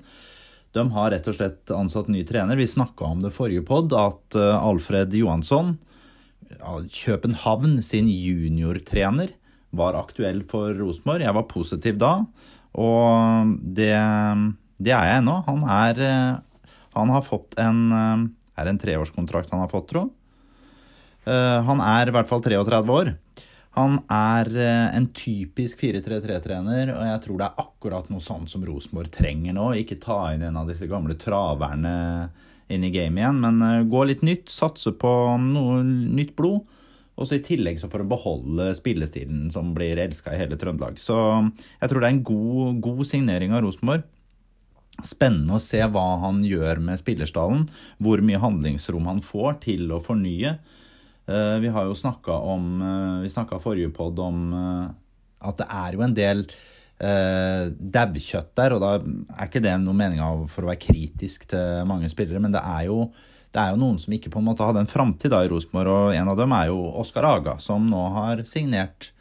De 0.71 0.85
har 0.95 1.11
rett 1.11 1.27
og 1.27 1.35
slett 1.35 1.71
ansatt 1.75 2.07
ny 2.07 2.23
trener. 2.27 2.55
Vi 2.55 2.69
snakka 2.69 3.09
om 3.09 3.23
det 3.23 3.33
forrige 3.35 3.65
pod, 3.67 3.91
at 3.91 4.37
eh, 4.39 4.55
Alfred 4.55 5.11
Johansson, 5.17 5.75
København 6.87 7.81
sin 7.83 8.07
juniortrener, 8.07 9.35
var 9.75 9.99
aktuell 9.99 10.41
for 10.47 10.71
Rosenborg. 10.75 11.23
Jeg 11.23 11.35
var 11.35 11.47
positiv 11.51 11.99
da. 11.99 12.13
Og 12.79 13.51
det, 13.75 13.91
det 14.79 14.93
er 14.95 15.09
jeg 15.09 15.21
ennå. 15.21 15.41
Han 15.47 15.65
er 15.67 15.97
Han 16.95 17.09
har 17.11 17.21
fått 17.23 17.57
en 17.59 17.91
Er 17.91 18.63
det 18.63 18.69
en 18.69 18.79
treårskontrakt 18.79 19.51
han 19.51 19.63
har 19.63 19.71
fått, 19.71 19.89
tro? 19.89 20.09
Eh, 21.25 21.59
han 21.67 21.81
er 21.85 22.09
i 22.09 22.15
hvert 22.15 22.29
fall 22.29 22.41
33 22.43 22.81
år. 22.89 23.13
Han 23.77 23.99
er 24.11 24.49
eh, 24.57 24.87
en 24.97 25.07
typisk 25.15 25.83
4-3-3-trener, 25.83 26.91
og 26.95 27.05
jeg 27.07 27.23
tror 27.25 27.39
det 27.39 27.47
er 27.47 27.63
akkurat 27.63 28.09
noe 28.11 28.23
sånt 28.23 28.51
som 28.51 28.65
Rosenborg 28.67 29.11
trenger 29.13 29.55
nå. 29.55 29.69
Ikke 29.79 29.99
ta 30.01 30.33
inn 30.33 30.43
en 30.47 30.59
av 30.59 30.71
disse 30.71 30.89
gamle 30.91 31.15
traverne 31.19 31.93
inn 32.71 32.87
i 32.87 32.91
gamet 32.93 33.23
igjen, 33.23 33.41
men 33.43 33.61
eh, 33.67 33.87
gå 33.91 34.03
litt 34.09 34.25
nytt. 34.27 34.51
Satse 34.51 34.95
på 34.97 35.13
noe 35.43 35.81
nytt 35.85 36.35
blod. 36.39 36.65
Og 37.21 37.29
så 37.29 37.37
I 37.37 37.43
tillegg 37.45 37.77
så 37.77 37.89
får 37.91 38.03
å 38.03 38.09
beholde 38.09 38.71
spillestilen 38.77 39.51
som 39.53 39.75
blir 39.77 39.99
elska 40.01 40.33
i 40.33 40.39
hele 40.41 40.57
Trøndelag. 40.57 40.97
Så 41.01 41.15
jeg 41.77 41.91
tror 41.91 42.01
det 42.01 42.09
er 42.09 42.15
en 42.15 42.25
god, 42.25 42.81
god 42.81 43.03
signering 43.05 43.53
av 43.53 43.61
Rosenborg. 43.65 44.07
Spennende 45.05 45.55
å 45.55 45.61
se 45.61 45.79
hva 45.85 46.07
han 46.25 46.41
gjør 46.45 46.81
med 46.83 46.99
spillerstallen. 46.99 47.67
Hvor 48.01 48.23
mye 48.25 48.41
handlingsrom 48.41 49.05
han 49.09 49.21
får 49.25 49.61
til 49.67 49.93
å 49.93 50.01
fornye. 50.03 50.57
Eh, 51.29 51.55
vi 51.61 51.69
har 51.71 51.85
jo 51.85 51.95
snakka 51.95 52.33
om 52.49 52.81
eh, 52.81 53.23
Vi 53.23 53.29
snakka 53.29 53.61
forrige 53.61 53.93
pod 53.93 54.19
om 54.19 54.41
eh, 54.57 54.85
at 55.45 55.61
det 55.61 55.67
er 55.69 55.95
jo 55.95 56.03
en 56.05 56.13
del 56.13 56.43
uh, 57.01 57.71
daukjøtt 57.73 58.51
der. 58.59 58.75
Og 58.75 58.83
da 58.83 58.91
er 58.99 59.47
ikke 59.47 59.63
det 59.63 59.73
noe 59.81 59.97
mening 59.97 60.21
for 60.53 60.61
å 60.61 60.69
være 60.69 60.83
kritisk 60.83 61.47
til 61.49 61.87
mange 61.89 62.11
spillere, 62.13 62.37
men 62.43 62.53
det 62.53 62.61
er 62.61 62.85
jo 62.91 63.07
det 63.51 63.59
er 63.61 63.73
jo 63.73 63.81
noen 63.81 63.97
som 63.99 64.13
ikke 64.15 64.31
på 64.31 64.39
en 64.39 64.47
måte 64.47 64.65
hadde 64.65 64.83
en 64.85 64.91
framtid 64.91 65.33
i 65.35 65.49
Rosenborg, 65.51 65.91
og 65.91 66.15
en 66.15 66.31
av 66.31 66.37
dem 66.39 66.53
er 66.55 66.69
jo 66.69 66.85
Oskar 67.01 67.27
Aga, 67.27 67.57
som 67.59 67.89
nå 67.91 68.03
har 68.15 68.45
signert 68.47 69.11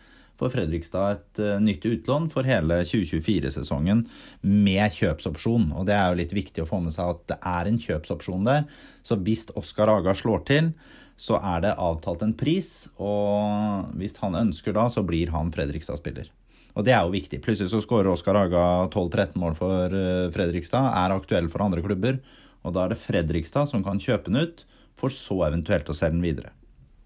for 0.40 0.52
Fredrikstad 0.52 1.18
et 1.18 1.40
uh, 1.42 1.58
nytt 1.60 1.84
utlån 1.84 2.30
for 2.32 2.48
hele 2.48 2.80
2024-sesongen 2.88 4.06
med 4.40 4.96
kjøpsopsjon. 4.96 5.68
Og 5.76 5.84
det 5.88 5.96
er 5.98 6.08
jo 6.08 6.20
litt 6.22 6.32
viktig 6.36 6.64
å 6.64 6.70
få 6.70 6.80
med 6.84 6.94
seg 6.94 7.12
at 7.12 7.26
det 7.34 7.38
er 7.50 7.68
en 7.68 7.80
kjøpsopsjon 7.82 8.48
der. 8.48 8.64
Så 9.04 9.18
hvis 9.20 9.48
Oskar 9.58 9.92
Aga 9.92 10.16
slår 10.16 10.46
til, 10.48 10.72
så 11.20 11.36
er 11.44 11.66
det 11.66 11.76
avtalt 11.76 12.22
en 12.24 12.32
pris, 12.32 12.88
og 12.96 13.90
hvis 14.00 14.16
han 14.22 14.38
ønsker 14.38 14.72
da, 14.72 14.86
så 14.88 15.04
blir 15.04 15.34
han 15.34 15.52
Fredrikstad-spiller. 15.52 16.30
Og 16.78 16.86
det 16.86 16.94
er 16.94 17.04
jo 17.04 17.12
viktig. 17.12 17.42
Plutselig 17.44 17.72
så 17.74 17.82
skårer 17.84 18.08
Oskar 18.12 18.38
Aga 18.40 18.62
12-13 18.86 19.36
mål 19.42 19.56
for 19.58 19.92
eh, 19.92 20.30
Fredrikstad, 20.32 20.86
er 20.96 21.12
aktuell 21.12 21.50
for 21.52 21.66
andre 21.66 21.82
klubber. 21.84 22.20
Og 22.64 22.74
da 22.76 22.84
er 22.84 22.92
det 22.92 23.02
Fredrikstad 23.02 23.70
som 23.70 23.84
kan 23.86 24.00
kjøpe 24.02 24.30
den 24.30 24.44
ut, 24.44 24.64
for 25.00 25.12
så 25.12 25.38
eventuelt 25.46 25.88
å 25.88 25.96
selge 25.96 26.18
den 26.18 26.26
videre. 26.26 26.52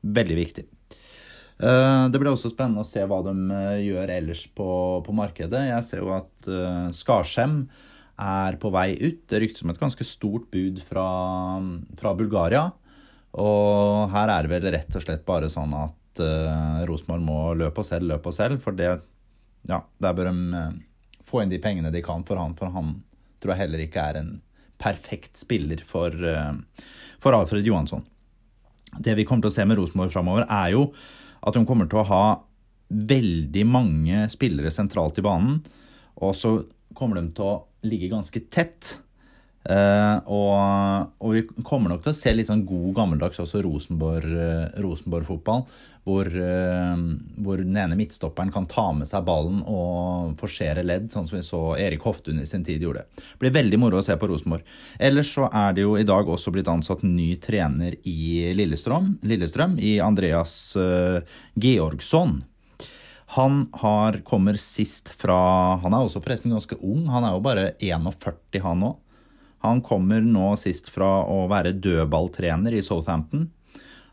Veldig 0.03 0.37
viktig. 0.39 0.65
Eh, 1.63 2.05
det 2.11 2.19
blir 2.19 2.33
også 2.33 2.51
spennende 2.51 2.83
å 2.83 2.89
se 2.89 3.03
hva 3.07 3.21
de 3.23 3.35
eh, 3.55 3.85
gjør 3.87 4.13
ellers 4.17 4.45
på, 4.59 4.69
på 5.07 5.15
markedet. 5.15 5.69
Jeg 5.71 5.87
ser 5.87 6.03
jo 6.03 6.11
at 6.17 6.49
uh, 6.51 6.89
Skarsheim 6.95 7.65
er 8.21 8.59
på 8.63 8.73
vei 8.75 8.89
ut. 8.99 9.23
Det 9.31 9.41
ryktes 9.43 9.63
om 9.65 9.71
et 9.71 9.81
ganske 9.81 10.07
stort 10.07 10.49
bud 10.55 10.81
fra, 10.89 11.07
fra, 12.01 12.15
Bulgaria. 12.19 12.67
Og 13.39 14.11
her 14.15 14.31
er 14.31 14.47
det 14.47 14.53
vel 14.53 14.69
rett 14.75 14.99
og 14.99 15.07
slett 15.07 15.25
bare 15.27 15.51
sånn 15.51 15.75
at 15.79 16.23
uh, 16.23 16.83
Rosenborg 16.91 17.27
må 17.27 17.39
løpe 17.59 17.83
og 17.83 17.87
selv, 17.87 18.11
løpe 18.11 18.31
og 18.31 18.37
selv. 18.37 18.63
For 18.65 18.75
det, 18.79 18.91
ja, 19.71 19.83
der 20.03 20.19
bør 20.19 20.33
de 20.33 20.67
få 21.25 21.43
inn 21.43 21.55
de 21.55 21.63
pengene 21.63 21.95
de 21.95 22.03
kan 22.05 22.27
for 22.27 22.39
han. 22.43 22.59
For 22.59 22.75
han 22.75 22.97
tror 23.39 23.55
jeg 23.55 23.65
heller 23.65 23.87
ikke 23.87 24.11
er 24.11 24.21
en 24.23 24.35
perfekt 24.85 25.41
spiller 25.41 25.81
for, 25.89 26.13
uh, 26.13 26.53
for 27.23 27.37
Alfred 27.37 27.67
Johansson. 27.67 28.05
Det 29.01 29.17
vi 29.19 29.25
kommer 29.27 29.47
til 29.47 29.53
å 29.53 29.57
se 29.57 29.65
med 29.67 29.81
Rosenborg 29.81 30.13
framover, 30.15 30.47
er 30.47 30.75
jo 30.77 30.89
at 31.45 31.57
hun 31.59 31.67
kommer 31.69 31.89
til 31.91 32.03
å 32.03 32.09
ha 32.09 32.25
veldig 32.95 33.65
mange 33.67 34.27
spillere 34.33 34.71
sentralt 34.73 35.19
i 35.19 35.25
banen. 35.25 35.59
Og 36.23 36.37
så 36.39 36.57
kommer 36.95 37.19
de 37.19 37.33
til 37.35 37.49
å 37.49 37.63
ligge 37.89 38.13
ganske 38.13 38.45
tett. 38.53 38.99
Uh, 39.65 40.21
og, 40.29 41.13
og, 41.25 41.31
vi 41.33 41.63
kommer 41.65 41.89
nok 41.89 42.03
til 42.05 42.13
å 42.13 42.17
se 42.17 42.33
litt 42.35 42.51
sånn 42.51 42.67
god 42.69 42.91
gammeldags 42.99 43.41
også 43.41 43.63
Rosenborg-fotball. 43.65 44.75
Uh, 44.77 44.83
Rosenborg 44.85 45.31
hvor, 46.05 46.29
uh, 46.29 47.05
hvor, 47.41 47.63
den 47.63 47.79
ene 47.81 47.97
midtstopperen 47.97 48.53
kan 48.53 48.69
ta 48.69 48.91
med 48.93 49.09
seg 49.09 49.25
ballen 49.25 49.63
og 49.65 50.35
forsere 50.37 50.85
ledd, 50.85 51.09
sånn 51.15 51.25
som 51.25 51.39
vi 51.39 51.45
så 51.47 51.63
Erik 51.81 52.05
Hoftun 52.05 52.43
i 52.43 52.49
sin 52.49 52.67
tid 52.67 52.85
gjorde. 52.85 53.07
Det 53.17 53.41
blir 53.41 53.57
veldig 53.57 53.81
moro 53.81 54.03
å 54.03 54.05
se 54.05 54.17
på 54.21 54.29
Rosenborg. 54.29 54.69
Ellers 55.01 55.33
så 55.33 55.49
er 55.49 55.73
det 55.77 55.87
jo 55.87 55.97
i 55.97 56.05
dag 56.05 56.29
også 56.29 56.53
blitt 56.53 56.69
ansatt 56.69 57.07
ny 57.09 57.33
trener 57.41 57.97
i 58.05 58.53
Lillestrøm, 58.53 59.15
Lillestrøm 59.25 59.79
i 59.81 59.97
Andreas 60.05 60.77
Georgsson. 61.57 62.43
Han 63.35 63.65
har, 63.81 64.21
kommer 64.23 64.55
sist 64.61 65.09
fra 65.19 65.37
Han 65.83 65.95
er 65.97 66.05
også 66.05 66.21
forresten 66.23 66.53
ganske 66.55 66.77
ung. 66.85 67.09
Han 67.11 67.25
er 67.27 67.33
jo 67.35 67.41
bare 67.43 67.65
41, 67.83 68.61
han 68.63 68.85
òg. 68.91 69.01
Han 69.65 69.81
kommer 69.85 70.21
nå 70.21 70.53
sist 70.61 70.91
fra 70.93 71.23
å 71.25 71.47
være 71.49 71.73
dødballtrener 71.81 72.75
i 72.77 72.83
Southampton. 72.85 73.49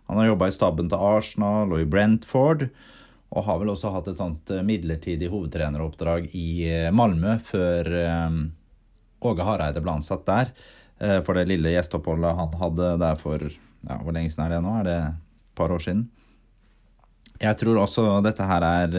Han 0.08 0.20
har 0.20 0.30
jobba 0.30 0.48
i 0.48 0.56
staben 0.56 0.88
til 0.92 1.04
Arsenal 1.04 1.72
og 1.72 1.84
i 1.84 1.88
Brentford. 1.88 2.70
Og 3.32 3.46
har 3.48 3.60
vel 3.62 3.72
også 3.72 3.92
hatt 3.94 4.10
et 4.12 4.20
sånt 4.20 4.52
eh, 4.52 4.64
midlertidig 4.68 5.30
hovedtreneroppdrag 5.32 6.32
i 6.36 6.48
eh, 6.68 6.88
Malmö 6.92 7.38
før 7.48 7.88
eh, 7.96 8.40
Åge 9.28 9.46
Hareide 9.48 9.84
ble 9.84 9.98
ansatt 10.00 10.26
der. 10.28 10.56
For 11.26 11.34
det 11.34 11.48
lille 11.50 11.72
gjesteoppholdet 11.74 12.38
han 12.38 12.52
hadde 12.60 12.90
der 13.02 13.16
for 13.18 13.42
ja, 13.42 13.96
Hvor 14.04 14.14
lenge 14.14 14.30
siden 14.30 14.44
er 14.44 14.52
det 14.54 14.60
nå? 14.62 14.74
Er 14.78 14.86
det 14.86 14.98
et 15.02 15.56
par 15.58 15.74
år 15.74 15.82
siden? 15.82 16.04
Jeg 17.42 17.58
tror 17.58 17.80
også 17.82 18.04
dette 18.22 18.46
her 18.46 18.66
er, 18.68 18.98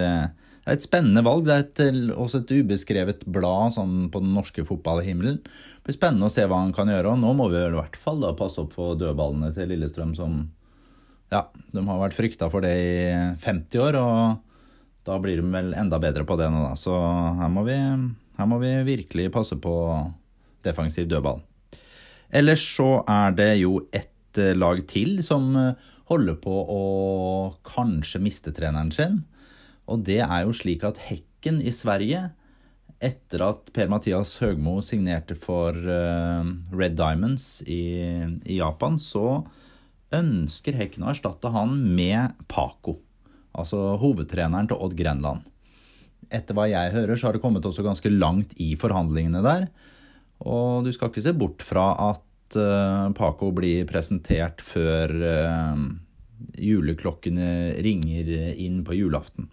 eh, 0.65 0.71
er 0.71 0.77
et 0.77 0.85
spennende 0.85 1.25
valg. 1.27 1.47
Det 1.47 1.55
er 1.55 1.65
et, 1.65 1.81
eh, 1.83 2.15
også 2.15 2.43
et 2.43 2.55
ubeskrevet 2.63 3.27
blad 3.27 3.75
sånn 3.75 4.11
på 4.13 4.23
den 4.23 4.35
norske 4.37 4.65
fotballhimmelen. 4.67 5.41
Det 5.43 5.89
blir 5.89 5.99
spennende 5.99 6.29
å 6.29 6.33
se 6.33 6.47
hva 6.47 6.63
han 6.63 6.73
kan 6.73 6.91
gjøre. 6.91 7.13
Og 7.13 7.19
nå 7.19 7.35
må 7.35 7.49
vi 7.51 7.59
i 7.59 7.75
hvert 7.75 7.99
fall 7.99 8.23
da 8.23 8.33
passe 8.39 8.63
opp 8.63 8.75
for 8.77 8.95
dødballene 8.99 9.53
til 9.55 9.73
Lillestrøm, 9.73 10.15
som 10.17 10.51
ja, 11.33 11.47
de 11.73 11.85
har 11.87 12.01
vært 12.03 12.19
frykta 12.19 12.51
for 12.53 12.65
det 12.65 12.73
i 12.77 13.15
50 13.43 13.83
år. 13.83 13.99
Og 13.99 15.07
da 15.09 15.19
blir 15.19 15.41
de 15.41 15.47
vel 15.51 15.73
enda 15.75 15.99
bedre 15.99 16.27
på 16.29 16.37
det 16.39 16.51
nå, 16.53 16.63
da. 16.69 16.75
Så 16.79 16.95
her 16.95 17.51
må 17.51 17.65
vi, 17.67 17.79
her 18.39 18.51
må 18.51 18.61
vi 18.63 18.75
virkelig 18.87 19.33
passe 19.35 19.59
på 19.59 19.75
defensiv 20.63 21.09
dødball. 21.11 21.43
Ellers 22.33 22.63
så 22.63 23.03
er 23.11 23.35
det 23.37 23.51
jo 23.61 23.83
et 23.93 24.39
eh, 24.41 24.55
lag 24.57 24.79
til 24.89 25.19
som 25.27 25.51
holder 26.13 26.39
på 26.41 26.53
å 26.53 26.83
kanskje 27.67 28.23
miste 28.23 28.53
treneren 28.55 28.93
sin. 28.95 29.23
Og 29.91 30.05
det 30.07 30.21
er 30.23 30.45
jo 30.47 30.55
slik 30.55 30.85
at 30.87 31.01
Hekken 31.09 31.61
i 31.65 31.73
Sverige, 31.75 32.31
etter 33.03 33.43
at 33.43 33.71
Per-Mathias 33.75 34.37
Høgmo 34.39 34.77
signerte 34.85 35.35
for 35.39 35.75
uh, 35.75 36.43
Red 36.71 36.95
Diamonds 36.99 37.65
i, 37.67 37.83
i, 38.47 38.59
Japan, 38.61 38.99
så 39.03 39.43
ønsker 40.15 40.77
Hekken 40.79 41.07
å 41.07 41.11
erstatte 41.11 41.51
han 41.51 41.75
med 41.97 42.37
Paco. 42.47 43.01
Altså 43.59 43.97
hovedtreneren 44.01 44.71
til 44.71 44.79
Odd 44.79 44.95
Grenland. 44.97 45.49
Etter 46.33 46.57
hva 46.57 46.69
jeg 46.71 46.95
hører, 46.95 47.19
så 47.19 47.29
har 47.29 47.37
det 47.37 47.43
kommet 47.43 47.67
også 47.67 47.85
ganske 47.85 48.13
langt 48.13 48.55
i 48.63 48.73
forhandlingene 48.79 49.43
der. 49.45 49.67
Og 50.47 50.87
du 50.87 50.93
skal 50.95 51.11
ikke 51.11 51.25
se 51.27 51.35
bort 51.37 51.65
fra 51.67 51.91
at 52.13 52.57
uh, 52.57 53.11
Paco 53.19 53.51
blir 53.57 53.83
presentert 53.91 54.63
før 54.63 55.13
uh, 55.27 55.83
juleklokkene 56.63 57.83
ringer 57.83 58.31
inn 58.63 58.81
på 58.87 58.97
julaften. 59.01 59.51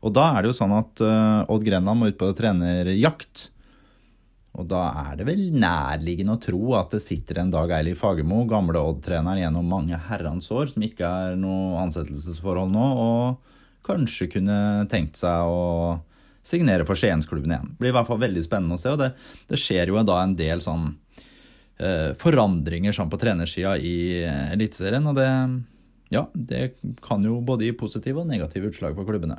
Og 0.00 0.12
da 0.16 0.30
er 0.32 0.42
det 0.42 0.50
jo 0.50 0.56
sånn 0.56 0.74
at 0.78 1.02
uh, 1.04 1.50
Odd 1.52 1.64
Grenland 1.66 2.00
må 2.00 2.08
ut 2.08 2.18
på 2.20 2.30
trenerjakt. 2.36 3.50
Og 4.58 4.66
da 4.70 4.86
er 5.04 5.18
det 5.20 5.26
vel 5.28 5.42
nærliggende 5.54 6.34
å 6.34 6.42
tro 6.42 6.74
at 6.78 6.94
det 6.96 7.02
sitter 7.04 7.38
en 7.40 7.52
Dag 7.52 7.70
Eiliv 7.76 8.00
Fagermo, 8.00 8.42
gamle 8.50 8.80
Odd-treneren 8.80 9.42
gjennom 9.44 9.68
mange 9.70 9.98
herrens 10.08 10.50
år, 10.50 10.72
som 10.72 10.84
ikke 10.84 11.06
er 11.06 11.36
noe 11.38 11.78
ansettelsesforhold 11.84 12.72
nå, 12.74 12.86
og 13.04 13.86
kanskje 13.86 14.30
kunne 14.32 14.56
tenkt 14.90 15.20
seg 15.20 15.46
å 15.46 16.00
signere 16.46 16.86
for 16.88 16.98
Skiensklubben 16.98 17.52
igjen. 17.52 17.70
Det 17.70 17.84
blir 17.84 17.92
i 17.92 17.96
hvert 17.96 18.08
fall 18.08 18.20
veldig 18.24 18.42
spennende 18.42 18.76
å 18.76 18.82
se, 18.82 18.90
og 18.90 18.98
det, 19.00 19.12
det 19.52 19.60
skjer 19.60 19.92
jo 19.92 20.02
da 20.08 20.18
en 20.24 20.34
del 20.36 20.64
sånn 20.64 20.88
eh, 21.78 22.10
forandringer 22.18 22.96
sånn 22.96 23.12
på 23.12 23.20
trenersida 23.20 23.76
i 23.78 23.94
uh, 24.24 24.50
Eliteserien, 24.56 25.06
og 25.06 25.20
det 25.20 25.30
ja, 26.10 26.24
det 26.34 26.72
kan 27.06 27.22
jo 27.22 27.36
både 27.46 27.68
gi 27.68 27.74
positive 27.78 28.24
og 28.24 28.26
negative 28.32 28.72
utslag 28.72 28.96
for 28.98 29.06
klubbene. 29.06 29.38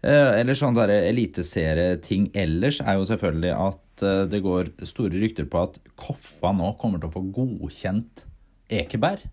Eh, 0.00 0.32
eller 0.40 0.56
sånn 0.56 0.78
eliteserieting 0.80 2.30
ellers 2.32 2.78
er 2.80 2.96
jo 2.96 3.04
selvfølgelig 3.08 3.50
at 3.52 4.04
eh, 4.06 4.22
det 4.32 4.40
går 4.40 4.72
store 4.88 5.20
rykter 5.20 5.48
på 5.50 5.60
at 5.66 5.76
Koffa 6.00 6.54
nå 6.56 6.72
kommer 6.80 7.02
til 7.02 7.10
å 7.10 7.16
få 7.18 7.24
godkjent 7.36 8.24
Ekeberg. 8.72 9.26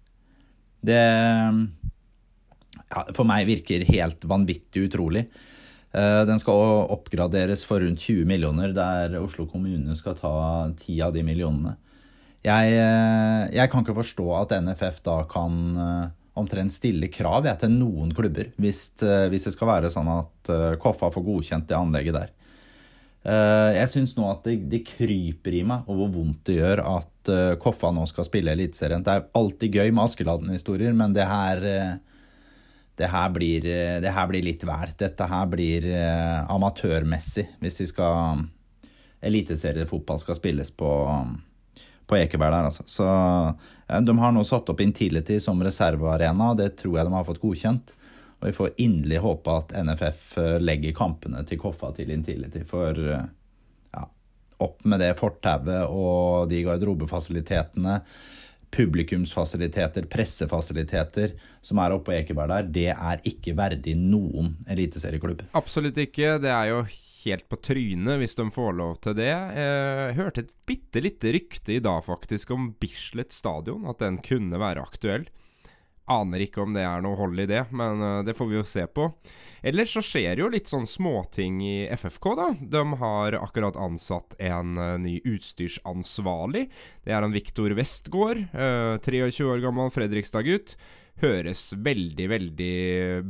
Det 0.83 0.99
ja, 2.87 3.01
for 3.15 3.23
meg 3.27 3.47
virker 3.47 3.87
helt 3.87 4.27
vanvittig 4.27 4.89
utrolig. 4.89 5.23
Eh, 5.95 6.21
den 6.27 6.43
skal 6.43 6.91
oppgraderes 6.91 7.63
for 7.67 7.79
rundt 7.83 8.03
20 8.03 8.27
millioner, 8.27 8.75
der 8.75 9.15
Oslo 9.21 9.47
kommune 9.47 9.95
skal 9.95 10.19
ta 10.19 10.33
10 10.73 10.99
av 11.07 11.15
de 11.15 11.23
millionene. 11.23 11.77
Jeg, 12.43 12.75
jeg, 13.51 13.67
kan 13.71 13.83
ikke 13.83 13.95
forstå 13.97 14.25
at 14.37 14.53
NFF 14.63 15.01
da 15.03 15.15
kan 15.27 15.55
omtrent 16.39 16.73
stille 16.75 17.09
krav 17.13 17.47
jeg, 17.47 17.59
til 17.61 17.73
noen 17.73 18.13
klubber, 18.15 18.51
hvis, 18.61 18.89
uh, 19.03 19.27
hvis, 19.31 19.47
det 19.47 19.55
skal 19.55 19.71
være 19.71 19.93
sånn 19.93 20.09
at 20.13 20.51
uh, 20.53 20.73
Koffa 20.81 21.11
får 21.13 21.25
godkjent 21.25 21.69
det 21.69 21.77
anlegget 21.77 22.19
der. 22.21 22.33
jeg 23.27 23.89
syns 23.91 24.13
nå 24.15 24.23
at 24.29 24.45
det, 24.45 24.53
det, 24.71 24.85
kryper 24.87 25.55
i 25.57 25.63
meg 25.67 25.87
og 25.89 25.97
hvor 25.99 26.11
vondt 26.13 26.45
det 26.47 26.61
gjør 26.61 26.79
at 26.87 27.31
Koffa 27.59 27.89
nå 27.91 28.05
skal 28.07 28.23
spille 28.23 28.53
Eliteserien. 28.53 29.03
Det 29.03 29.15
er 29.17 29.25
alltid 29.35 29.73
gøy 29.75 29.89
med 29.91 30.03
Askeladden-historier, 30.05 30.93
men 30.95 31.15
det 31.17 31.25
her 31.27 31.59
det 32.97 33.09
her, 33.11 33.27
blir, 33.35 33.67
det 34.01 34.13
her 34.15 34.29
blir 34.31 34.45
litt 34.45 34.63
vel. 34.63 34.93
Dette 34.97 35.27
her 35.27 35.49
blir 35.51 35.89
amatørmessig 36.47 37.49
hvis 37.59 37.81
vi 37.83 37.89
skal 37.91 38.47
Eliteseriefotball 39.27 40.23
skal 40.23 40.37
spilles 40.37 40.71
på 40.71 40.93
på 42.07 42.17
Ekeberg 42.17 42.53
der, 42.55 42.69
altså. 42.69 42.83
Så 42.87 43.07
de 43.87 44.17
har 44.19 44.33
nå 44.35 44.43
satt 44.47 44.69
opp 44.71 44.81
Intility 44.83 45.39
som 45.43 45.59
reservearena. 45.63 46.53
Det 46.57 46.73
tror 46.81 46.97
jeg 46.97 47.07
de 47.07 47.15
har 47.15 47.27
fått 47.27 47.41
godkjent. 47.43 47.93
Og 48.37 48.49
vi 48.49 48.53
får 48.53 48.75
inderlig 48.83 49.21
håpe 49.23 49.53
at 49.59 49.73
NFF 49.83 50.25
eh, 50.41 50.55
legger 50.61 50.95
kampene 50.97 51.41
til 51.47 51.59
Koffa 51.61 51.89
til 51.97 52.11
Intility. 52.13 52.61
For 52.69 52.99
eh, 53.15 53.23
ja, 53.95 54.03
opp 54.63 54.85
med 54.85 55.01
det 55.01 55.15
fortauet 55.17 55.87
og 55.89 56.51
de 56.51 56.61
garderobefasilitetene, 56.67 57.97
publikumsfasiliteter, 58.73 60.05
pressefasiliteter 60.11 61.35
som 61.63 61.79
er 61.81 61.95
oppe 61.95 62.11
på 62.11 62.17
Ekeberg 62.17 62.51
der, 62.51 62.71
det 62.75 62.89
er 62.93 63.21
ikke 63.27 63.55
verdig 63.57 63.95
noen 63.99 64.57
eliteserieklubb. 64.69 65.45
Absolutt 65.57 65.97
ikke. 66.03 66.35
Det 66.43 66.51
er 66.51 66.71
jo 66.73 66.81
helt 67.23 67.47
på 67.49 67.59
trynet 67.63 68.21
hvis 68.21 68.37
de 68.39 68.47
får 68.53 68.77
lov 68.77 68.99
til 69.03 69.17
det. 69.17 69.31
Jeg 69.31 70.17
hørte 70.19 70.45
et 70.45 70.53
bitte 70.69 71.03
lite 71.03 71.33
rykte 71.35 71.77
i 71.77 71.83
dag 71.83 72.03
faktisk 72.05 72.53
om 72.55 72.69
Bislett 72.79 73.35
stadion, 73.35 73.87
at 73.89 74.03
den 74.03 74.21
kunne 74.23 74.61
være 74.61 74.83
aktuell. 74.83 75.27
Aner 76.07 76.45
ikke 76.45 76.61
om 76.63 76.75
det 76.75 76.85
er 76.87 77.01
noe 77.03 77.17
hold 77.19 77.39
i 77.43 77.47
det, 77.49 77.65
men 77.75 78.03
eh, 78.03 78.19
det 78.27 78.35
får 78.37 78.49
vi 78.51 78.59
jo 78.59 78.65
se 78.67 78.85
på. 78.87 79.09
Ellers 79.67 79.95
så 79.97 80.03
skjer 80.05 80.39
jo 80.39 80.51
litt 80.53 80.69
sånn 80.71 80.87
småting 80.87 81.59
i 81.65 81.77
FFK, 81.97 82.29
da. 82.39 82.47
De 82.61 82.83
har 83.01 83.39
akkurat 83.41 83.79
ansatt 83.81 84.37
en 84.39 84.77
uh, 84.77 84.93
ny 85.01 85.17
utstyrsansvarlig. 85.25 86.67
Det 87.03 87.11
er 87.11 87.25
en 87.25 87.35
Viktor 87.35 87.73
Westgård, 87.75 88.45
uh, 88.53 88.95
23 89.03 89.49
år 89.49 89.65
gammel 89.65 89.91
Fredrikstad-gutt 89.91 90.77
høres 91.21 91.71
veldig, 91.73 92.27
veldig 92.29 92.73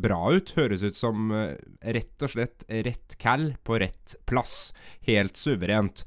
bra 0.04 0.20
ut. 0.36 0.54
Høres 0.58 0.84
ut 0.84 0.98
som 0.98 1.32
eh, 1.32 1.56
rett 1.96 2.26
og 2.26 2.34
slett 2.34 2.66
rett 2.68 3.18
cal 3.22 3.54
på 3.64 3.80
rett 3.82 4.18
plass. 4.28 4.74
Helt 5.08 5.40
suverent. 5.40 6.04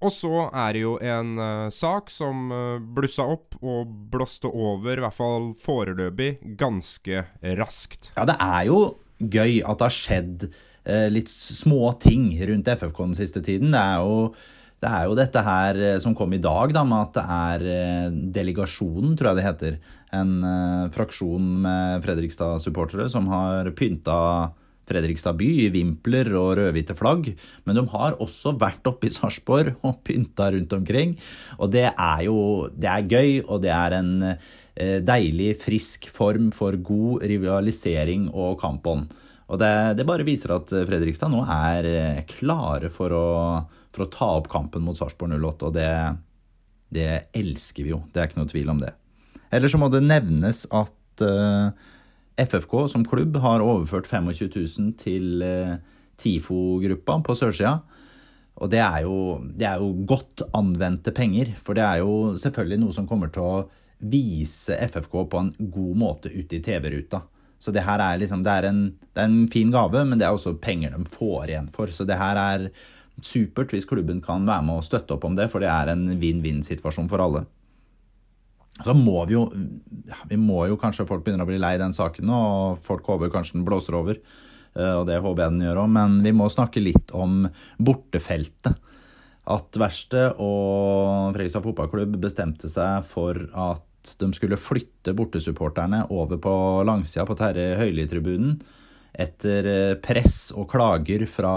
Og 0.00 0.12
så 0.14 0.46
er 0.48 0.72
det 0.72 0.80
jo 0.86 0.94
en 1.04 1.34
uh, 1.36 1.68
sak 1.74 2.08
som 2.12 2.48
uh, 2.48 2.80
blussa 2.80 3.26
opp 3.34 3.58
og 3.60 3.90
blåste 4.12 4.48
over, 4.48 4.96
i 4.96 5.04
hvert 5.04 5.16
fall 5.16 5.50
foreløpig, 5.60 6.38
ganske 6.60 7.26
raskt. 7.60 8.08
Ja, 8.16 8.24
det 8.28 8.38
er 8.40 8.64
jo 8.70 8.80
gøy 9.20 9.60
at 9.60 9.80
det 9.80 9.86
har 9.86 9.96
skjedd 9.96 10.46
uh, 10.48 11.08
litt 11.12 11.28
små 11.30 11.92
ting 12.00 12.32
rundt 12.48 12.72
FFK 12.72 13.02
den 13.10 13.18
siste 13.18 13.44
tiden. 13.44 13.74
Det 13.76 13.82
er 13.82 14.00
jo 14.00 14.32
Det 14.80 14.88
er 14.88 15.10
jo 15.10 15.14
dette 15.18 15.40
her 15.44 15.76
eh, 15.76 15.98
som 16.00 16.14
kom 16.16 16.32
i 16.32 16.38
dag, 16.40 16.70
da, 16.72 16.86
med 16.88 17.02
at 17.02 17.10
det 17.12 17.24
er 17.36 17.64
eh, 17.68 18.14
delegasjonen, 18.32 19.10
tror 19.12 19.28
jeg 19.28 19.36
det 19.36 19.44
heter. 19.44 19.74
En 20.16 20.30
fraksjon 20.94 21.50
med 21.66 22.00
Fredrikstad-supportere 22.00 23.10
som 23.12 23.28
har 23.28 23.68
pynta 23.76 24.16
Fredrikstad 24.90 25.38
by 25.40 25.48
i 25.64 25.70
vimpler 25.72 26.32
og 26.38 26.56
rødhvite 26.58 26.96
flagg. 26.98 27.32
Men 27.64 27.80
de 27.80 27.86
har 27.94 28.18
også 28.20 28.56
vært 28.60 28.90
oppe 28.90 29.08
i 29.08 29.14
Sarpsborg 29.14 29.72
og 29.86 30.02
pynta 30.06 30.50
rundt 30.54 30.76
omkring. 30.76 31.16
Og 31.58 31.72
det 31.72 31.88
er 31.90 32.26
jo 32.26 32.38
det 32.74 32.90
er 32.90 33.08
gøy, 33.08 33.32
og 33.46 33.64
det 33.64 33.74
er 33.74 33.98
en 34.00 34.12
uh, 34.34 34.36
deilig, 35.06 35.54
frisk 35.62 36.10
form 36.12 36.50
for 36.56 36.76
god 36.76 37.26
rivalisering 37.30 38.30
og 38.34 38.58
kampånd. 38.62 39.10
Og 39.50 39.58
det, 39.58 39.74
det, 39.98 40.06
bare 40.06 40.22
viser 40.22 40.52
at 40.54 40.68
Fredrikstad 40.70 41.32
nå 41.32 41.40
er 41.42 42.22
klare 42.30 42.90
for 42.94 43.14
å 43.16 43.28
for 43.94 44.06
å 44.06 44.10
ta 44.10 44.28
opp 44.38 44.50
kampen 44.50 44.84
mot 44.86 44.98
Sarpsborg 44.98 45.34
08, 45.36 45.68
og 45.68 45.74
det, 45.76 45.90
det, 46.94 47.08
elsker 47.36 47.86
vi 47.86 47.94
jo. 47.94 48.02
Det 48.10 48.22
er 48.22 48.30
ikke 48.30 48.40
noe 48.42 48.50
tvil 48.50 48.74
om 48.74 48.82
det. 48.82 48.92
Eller 49.50 49.70
så 49.70 49.80
må 49.82 49.90
det 49.92 50.04
nevnes 50.06 50.64
at 50.70 51.24
uh, 51.26 51.70
eh, 51.70 51.96
FFK 52.40 52.76
som 52.92 53.06
klubb 53.06 53.36
har 53.42 53.64
overført 53.64 54.08
25 54.10 54.50
000 54.54 54.94
til 55.00 55.44
uh, 55.44 55.76
TIFO-gruppa 56.20 57.18
på 57.26 57.36
sørsida. 57.38 57.80
Og 58.60 58.68
det 58.72 58.80
er, 58.82 59.02
jo, 59.06 59.40
det 59.56 59.66
er 59.68 59.80
jo 59.80 59.92
godt 60.08 60.44
anvendte 60.56 61.14
penger, 61.16 61.54
for 61.64 61.76
det 61.76 61.84
er 61.84 62.02
jo 62.02 62.36
selvfølgelig 62.40 62.80
noe 62.82 62.96
som 62.96 63.06
kommer 63.08 63.32
til 63.32 63.46
å 63.46 63.60
vise 64.00 64.76
FFK 64.88 65.14
på 65.32 65.40
en 65.40 65.52
god 65.72 66.00
måte 66.00 66.32
ute 66.32 66.58
i 66.58 66.64
TV-ruta. 66.64 67.22
Så 67.60 67.72
det 67.76 67.84
her 67.84 68.00
er 68.00 68.20
liksom, 68.20 68.42
det 68.44 68.52
er, 68.52 68.68
en, 68.70 68.82
det 69.12 69.20
er 69.20 69.28
en 69.28 69.48
fin 69.52 69.72
gave, 69.72 70.04
men 70.08 70.20
det 70.20 70.26
er 70.28 70.36
også 70.36 70.56
penger 70.60 70.94
de 70.96 71.04
får 71.12 71.52
igjen 71.52 71.68
for. 71.72 71.92
Så 71.92 72.06
det 72.08 72.16
her 72.20 72.40
er 72.40 72.68
supert 73.24 73.72
hvis 73.74 73.88
klubben 73.88 74.22
kan 74.24 74.46
være 74.48 74.64
med 74.64 74.80
og 74.80 74.86
støtte 74.86 75.16
opp 75.16 75.26
om 75.28 75.36
det, 75.36 75.50
for 75.52 75.60
det 75.60 75.68
er 75.72 75.92
en 75.92 76.06
vinn-vinn-situasjon 76.20 77.10
for 77.12 77.24
alle. 77.24 77.44
Så 78.84 78.94
må 78.96 79.24
vi 79.28 79.36
jo 79.36 79.46
Vi 80.30 80.38
må 80.40 80.64
jo 80.70 80.78
kanskje 80.80 81.06
folk 81.08 81.24
begynner 81.24 81.44
å 81.46 81.50
bli 81.50 81.60
lei 81.60 81.76
den 81.80 81.94
saken, 81.96 82.26
nå, 82.28 82.36
og 82.36 82.86
folk 82.86 83.06
håper 83.10 83.32
kanskje 83.32 83.58
den 83.58 83.66
blåser 83.66 83.96
over. 83.98 84.20
Eh, 84.76 84.94
og 85.00 85.06
det 85.08 85.20
håper 85.20 85.44
jeg 85.44 85.54
den 85.54 85.66
gjør 85.66 85.82
òg, 85.84 85.92
men 85.96 86.20
vi 86.24 86.32
må 86.36 86.48
snakke 86.52 86.82
litt 86.82 87.12
om 87.16 87.44
bortefeltet. 87.82 88.78
At 89.50 89.78
Verksted 89.80 90.38
og 90.38 91.32
Fredrikstad 91.34 91.64
fotballklubb 91.64 92.18
bestemte 92.22 92.70
seg 92.70 93.06
for 93.10 93.38
at 93.50 94.14
de 94.20 94.30
skulle 94.32 94.60
flytte 94.60 95.12
bortesupporterne 95.16 96.04
over 96.14 96.38
på 96.40 96.52
langsida 96.88 97.26
på 97.28 97.36
Terje 97.36 97.74
Høili-tribunen 97.80 98.60
etter 99.10 99.66
eh, 99.66 99.94
press 100.00 100.50
og 100.54 100.70
klager 100.70 101.26
fra 101.28 101.54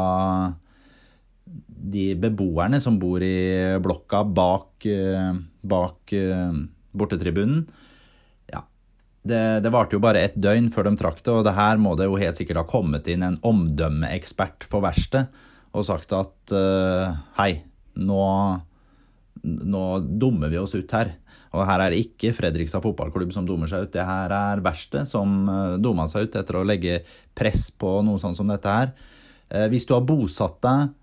de 1.46 2.14
beboerne 2.18 2.80
som 2.82 2.98
bor 3.00 3.22
i 3.24 3.78
blokka 3.84 4.24
bak, 4.26 4.88
eh, 4.90 5.36
bak 5.62 6.16
bortetribunen 6.98 7.66
Ja, 8.52 8.64
det, 9.26 9.42
det 9.66 9.72
varte 9.74 9.98
jo 9.98 10.04
bare 10.04 10.22
et 10.26 10.38
døgn 10.40 10.70
før 10.74 10.90
de 10.90 10.98
trakk 11.00 11.24
det, 11.24 11.34
og 11.34 11.44
det 11.48 11.56
her 11.58 11.82
må 11.82 11.96
det 12.00 12.10
jo 12.10 12.20
helt 12.22 12.40
sikkert 12.40 12.64
ha 12.64 12.70
kommet 12.70 13.10
inn 13.12 13.26
en 13.26 13.40
omdømmeekspert 13.46 14.68
for 14.70 14.86
verkstedet 14.86 15.52
og 15.74 15.86
sagt 15.88 16.14
at 16.14 16.54
uh, 16.54 17.14
hei, 17.40 17.64
nå, 17.98 18.24
nå 19.44 19.84
dummer 20.22 20.52
vi 20.54 20.60
oss 20.62 20.76
ut 20.78 20.92
her. 20.94 21.16
Og 21.54 21.66
her 21.70 21.84
er 21.84 21.94
det 21.94 22.02
ikke 22.06 22.34
Fredrikstad 22.38 22.84
fotballklubb 22.84 23.34
som 23.34 23.46
dummer 23.46 23.70
seg 23.70 23.88
ut, 23.88 23.94
det 23.94 24.06
her 24.06 24.34
er 24.34 24.62
verkstedet 24.66 25.10
som 25.10 25.48
uh, 25.50 25.76
dumma 25.82 26.06
seg 26.10 26.28
ut 26.28 26.38
etter 26.40 26.60
å 26.60 26.66
legge 26.66 27.02
press 27.38 27.72
på 27.74 28.00
noe 28.06 28.22
sånt 28.22 28.38
som 28.38 28.50
dette 28.50 28.70
her. 28.70 28.94
Uh, 29.50 29.66
hvis 29.74 29.90
du 29.90 29.96
har 29.96 30.06
bosatt 30.06 30.62
deg 30.66 30.94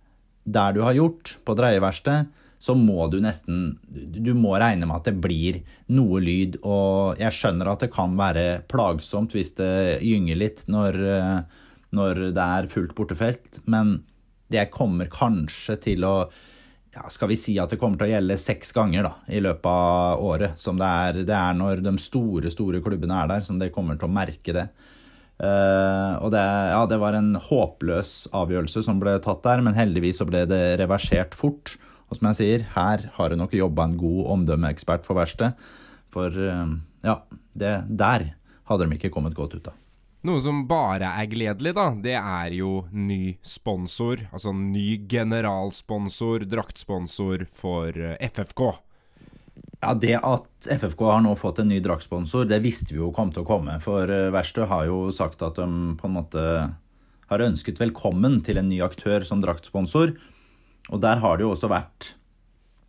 der 0.50 0.74
du 0.74 0.85
har 0.87 0.96
gjort, 0.96 1.37
på 1.46 1.55
dreieverkstedet, 1.59 2.39
så 2.61 2.75
må 2.77 3.07
du 3.09 3.16
nesten 3.25 3.79
Du 3.88 4.35
må 4.37 4.53
regne 4.61 4.85
med 4.85 4.99
at 4.99 5.09
det 5.09 5.16
blir 5.25 5.62
noe 5.96 6.20
lyd. 6.20 6.59
Og 6.61 7.16
jeg 7.20 7.33
skjønner 7.33 7.73
at 7.73 7.87
det 7.87 7.90
kan 7.94 8.14
være 8.20 8.61
plagsomt 8.68 9.33
hvis 9.37 9.55
det 9.57 9.73
gynger 10.05 10.38
litt 10.38 10.66
når, 10.68 11.01
når 11.96 12.23
det 12.37 12.46
er 12.61 12.70
fullt 12.73 12.94
bortefelt, 12.99 13.62
men 13.64 14.03
det 14.51 14.68
kommer 14.75 15.09
kanskje 15.11 15.79
til 15.88 16.05
å 16.05 16.14
ja, 16.90 17.05
skal 17.09 17.31
vi 17.31 17.38
si 17.38 17.55
at 17.62 17.70
det 17.70 17.79
kommer 17.79 18.01
til 18.01 18.09
å 18.09 18.14
gjelde 18.16 18.37
seks 18.42 18.73
ganger 18.75 19.07
da, 19.07 19.12
i 19.31 19.40
løpet 19.42 19.68
av 19.70 20.23
året. 20.27 20.57
Som 20.59 20.81
det 20.81 20.88
er, 20.88 21.20
det 21.27 21.37
er 21.37 21.55
når 21.57 21.85
de 21.87 21.92
store, 22.03 22.51
store 22.53 22.81
klubbene 22.83 23.20
er 23.23 23.31
der, 23.31 23.44
som 23.46 23.61
det 23.61 23.70
kommer 23.75 23.99
til 23.99 24.11
å 24.11 24.14
merke 24.14 24.57
det. 24.57 24.66
Uh, 25.40 26.18
og 26.20 26.35
det, 26.35 26.42
ja, 26.42 26.81
det, 26.90 26.99
var 27.01 27.16
en 27.16 27.31
håpløs 27.40 28.27
avgjørelse 28.37 28.83
som 28.85 28.99
ble 29.01 29.14
tatt 29.25 29.40
der, 29.46 29.62
men 29.64 29.79
heldigvis 29.79 30.20
så 30.20 30.27
ble 30.29 30.42
det 30.51 30.81
reversert 30.83 31.38
fort. 31.38 31.79
Og 32.11 32.18
som 32.18 32.31
jeg 32.31 32.40
sier, 32.40 32.66
her 32.75 33.07
har 33.14 33.31
det 33.31 33.38
nok 33.38 33.55
jobba 33.55 33.87
en 33.87 33.99
god 34.01 34.33
omdømmeekspert 34.35 35.07
for 35.07 35.18
verkstedet. 35.20 35.55
For 36.11 36.35
uh, 36.35 36.75
ja, 37.07 37.20
det, 37.55 37.77
der 37.87 38.33
hadde 38.66 38.87
de 38.87 38.99
ikke 38.99 39.12
kommet 39.14 39.37
godt 39.38 39.55
ut 39.55 39.70
av. 39.70 39.79
Noe 40.27 40.40
som 40.44 40.66
bare 40.68 41.14
er 41.16 41.29
gledelig, 41.33 41.73
da, 41.79 41.87
det 41.96 42.16
er 42.18 42.53
jo 42.53 42.83
ny 42.92 43.38
sponsor. 43.46 44.27
Altså 44.35 44.53
ny 44.53 44.99
generalsponsor, 45.09 46.44
draktsponsor 46.51 47.46
for 47.57 47.96
eh, 47.96 48.18
FFK. 48.29 48.66
Ja, 49.81 49.94
Det 49.96 50.18
at 50.18 50.68
FFK 50.77 51.07
har 51.09 51.25
nå 51.25 51.33
fått 51.40 51.62
en 51.62 51.73
ny 51.73 51.79
draktsponsor, 51.81 52.44
det 52.51 52.61
visste 52.61 52.92
vi 52.92 53.01
jo 53.01 53.09
kom 53.16 53.33
til 53.33 53.46
å 53.46 53.49
komme. 53.49 53.79
For 53.81 54.12
eh, 54.12 54.29
Verstø 54.35 54.68
har 54.68 54.90
jo 54.90 55.07
sagt 55.09 55.40
at 55.46 55.57
de 55.57 55.96
på 55.96 56.11
en 56.11 56.18
måte 56.18 56.44
har 57.31 57.46
ønsket 57.46 57.81
velkommen 57.81 58.42
til 58.44 58.61
en 58.61 58.68
ny 58.68 58.83
aktør 58.85 59.25
som 59.25 59.40
draktsponsor. 59.40 60.12
Og 60.90 61.03
der 61.03 61.20
har 61.22 61.38
det 61.38 61.46
jo 61.46 61.55
også 61.55 61.70
vært 61.70 62.14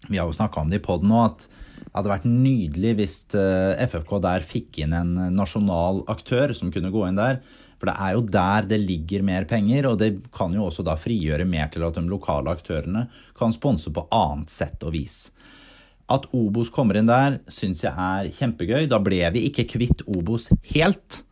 Vi 0.10 0.18
har 0.18 0.26
jo 0.26 0.36
snakka 0.36 0.64
om 0.64 0.72
det 0.72 0.82
i 0.82 0.84
poden 0.84 1.12
nå, 1.12 1.26
at 1.30 1.46
det 1.46 1.92
hadde 1.94 2.12
vært 2.12 2.30
nydelig 2.30 2.92
hvis 2.98 3.16
eh, 3.38 3.82
FFK 3.86 4.16
der 4.24 4.46
fikk 4.48 4.80
inn 4.82 4.96
en 4.96 5.12
nasjonal 5.36 6.02
aktør 6.10 6.54
som 6.58 6.72
kunne 6.74 6.92
gå 6.94 7.04
inn 7.08 7.20
der. 7.20 7.42
For 7.82 7.90
det 7.90 7.96
er 7.98 8.14
jo 8.14 8.22
der 8.30 8.68
det 8.70 8.78
ligger 8.84 9.26
mer 9.26 9.48
penger, 9.50 9.88
og 9.90 9.98
det 9.98 10.12
kan 10.34 10.54
jo 10.54 10.68
også 10.68 10.86
da 10.86 10.94
frigjøre 11.02 11.48
mer 11.50 11.72
til 11.74 11.82
at 11.88 11.98
de 11.98 12.04
lokale 12.06 12.54
aktørene 12.54 13.08
kan 13.38 13.54
sponse 13.54 13.90
på 13.94 14.06
annet 14.14 14.54
sett 14.54 14.86
og 14.86 14.94
vis. 14.94 15.32
At 16.12 16.28
Obos 16.36 16.70
kommer 16.74 17.00
inn 17.00 17.10
der, 17.10 17.40
syns 17.50 17.82
jeg 17.82 17.92
er 17.94 18.30
kjempegøy. 18.38 18.86
Da 18.92 19.02
ble 19.02 19.24
vi 19.34 19.48
ikke 19.50 19.66
kvitt 19.74 20.06
Obos 20.14 20.50
helt. 20.76 21.24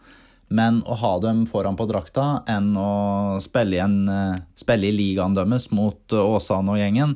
Men 0.50 0.82
å 0.90 0.98
ha 0.98 1.12
dem 1.22 1.44
foran 1.50 1.78
på 1.78 1.86
drakta 1.90 2.42
enn 2.50 2.74
å 2.78 3.38
spille, 3.44 3.78
igjen, 3.78 4.02
eh, 4.10 4.40
spille 4.58 4.90
i 4.90 4.96
ligaen 4.96 5.36
deres 5.38 5.70
mot 5.70 6.16
eh, 6.16 6.30
Åsane 6.34 6.74
og 6.74 6.80
gjengen, 6.82 7.14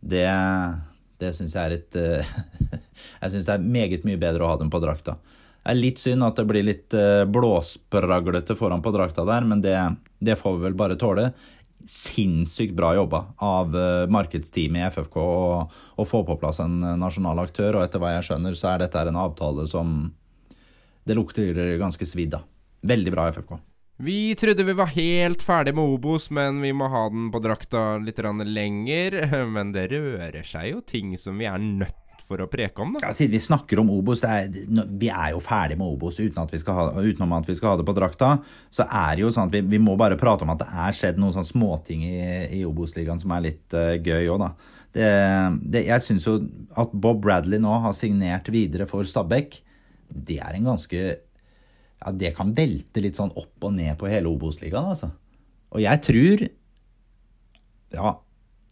det, 0.00 0.24
det 1.20 1.32
syns 1.36 1.56
jeg 1.56 1.64
er 1.64 1.74
et 1.76 1.98
eh, 2.00 2.30
Jeg 3.20 3.34
syns 3.34 3.48
det 3.48 3.56
er 3.56 3.66
meget 3.76 4.06
mye 4.08 4.20
bedre 4.20 4.46
å 4.46 4.54
ha 4.54 4.56
dem 4.60 4.70
på 4.72 4.80
drakta. 4.80 5.18
Det 5.64 5.74
er 5.74 5.80
litt 5.80 6.00
synd 6.00 6.24
at 6.24 6.40
det 6.40 6.44
blir 6.48 6.64
litt 6.64 6.94
blåspraglete 7.32 8.56
foran 8.56 8.82
på 8.84 8.92
drakta 8.94 9.24
der, 9.28 9.46
men 9.48 9.62
det, 9.64 9.76
det 10.20 10.36
får 10.40 10.58
vi 10.58 10.66
vel 10.66 10.76
bare 10.76 10.96
tåle 11.00 11.30
sinnssykt 11.88 12.72
bra 12.76 12.94
jobba 12.96 13.22
av 13.44 13.74
markedsteamet 14.12 14.80
i 14.80 14.86
FFK 14.92 15.18
å 15.20 16.06
få 16.08 16.22
på 16.28 16.36
plass 16.40 16.62
en 16.64 16.78
nasjonal 17.00 17.42
aktør. 17.42 17.80
Og 17.80 17.84
etter 17.84 18.00
hva 18.00 18.14
jeg 18.14 18.28
skjønner, 18.28 18.56
så 18.56 18.70
er 18.70 18.84
dette 18.84 19.04
en 19.08 19.20
avtale 19.20 19.66
som 19.68 19.98
det 21.04 21.16
lukter 21.16 21.56
ganske 21.80 22.08
svidd 22.08 22.38
av. 22.38 22.44
Veldig 22.84 23.14
bra 23.14 23.28
FFK. 23.32 23.56
Vi 24.04 24.34
trodde 24.34 24.64
vi 24.66 24.72
var 24.74 24.90
helt 24.96 25.42
ferdig 25.42 25.74
med 25.78 25.86
Obos, 25.86 26.26
men 26.34 26.58
vi 26.60 26.72
må 26.74 26.88
ha 26.90 27.04
den 27.12 27.28
på 27.30 27.38
drakta 27.42 27.96
litt 28.02 28.18
lenger. 28.18 29.20
Men 29.54 29.70
det 29.72 29.90
rører 29.92 30.42
seg 30.42 30.72
jo 30.72 30.80
ting 30.80 31.14
som 31.18 31.38
vi 31.38 31.46
er 31.46 31.58
nødt 31.62 32.00
for 32.24 32.40
å 32.40 32.48
preke 32.48 32.82
om, 32.82 32.94
da. 32.94 33.04
Ja, 33.04 33.12
Siden 33.14 33.36
vi 33.36 33.40
snakker 33.42 33.80
om 33.82 33.90
Obos, 33.92 34.22
er, 34.24 34.48
vi 34.48 35.10
er 35.12 35.34
jo 35.34 35.42
ferdig 35.44 35.76
med 35.78 35.92
Obos 35.92 36.18
uten 36.18 36.40
at 36.40 36.54
ha, 36.72 36.86
utenom 36.96 37.34
at 37.36 37.48
vi 37.48 37.56
skal 37.58 37.74
ha 37.74 37.80
det 37.80 37.86
på 37.86 37.94
drakta. 37.96 38.30
Så 38.72 38.86
er 38.88 39.14
det 39.14 39.26
jo 39.26 39.32
sånn 39.34 39.50
at 39.50 39.54
vi, 39.54 39.60
vi 39.76 39.82
må 39.82 39.96
bare 40.00 40.18
prate 40.20 40.46
om 40.46 40.54
at 40.54 40.62
det 40.62 40.70
er 40.72 40.96
skjedd 40.96 41.20
noen 41.20 41.36
sånne 41.36 41.52
småting 41.52 42.06
i, 42.08 42.16
i 42.60 42.62
Obos-ligaen 42.66 43.20
som 43.22 43.34
er 43.36 43.44
litt 43.50 43.76
uh, 43.76 43.94
gøy 44.00 44.32
òg, 44.32 44.40
da. 44.46 44.72
Det, 44.94 45.06
det, 45.74 45.86
jeg 45.88 46.02
syns 46.04 46.26
jo 46.28 46.36
at 46.78 46.92
Bob 46.94 47.22
Bradley 47.22 47.58
nå 47.62 47.72
har 47.82 47.94
signert 47.98 48.48
videre 48.54 48.86
for 48.90 49.06
Stabæk. 49.06 49.58
Det 50.08 50.38
er 50.38 50.54
en 50.54 50.70
ganske 50.70 51.06
Ja, 52.04 52.12
det 52.12 52.34
kan 52.36 52.52
velte 52.56 53.00
litt 53.00 53.16
sånn 53.16 53.32
opp 53.32 53.64
og 53.64 53.72
ned 53.78 53.96
på 54.00 54.10
hele 54.10 54.28
Obos-ligaen, 54.28 54.92
altså. 54.92 55.10
Og 55.74 55.82
jeg 55.82 56.02
tror 56.04 56.44
Ja, 57.94 58.10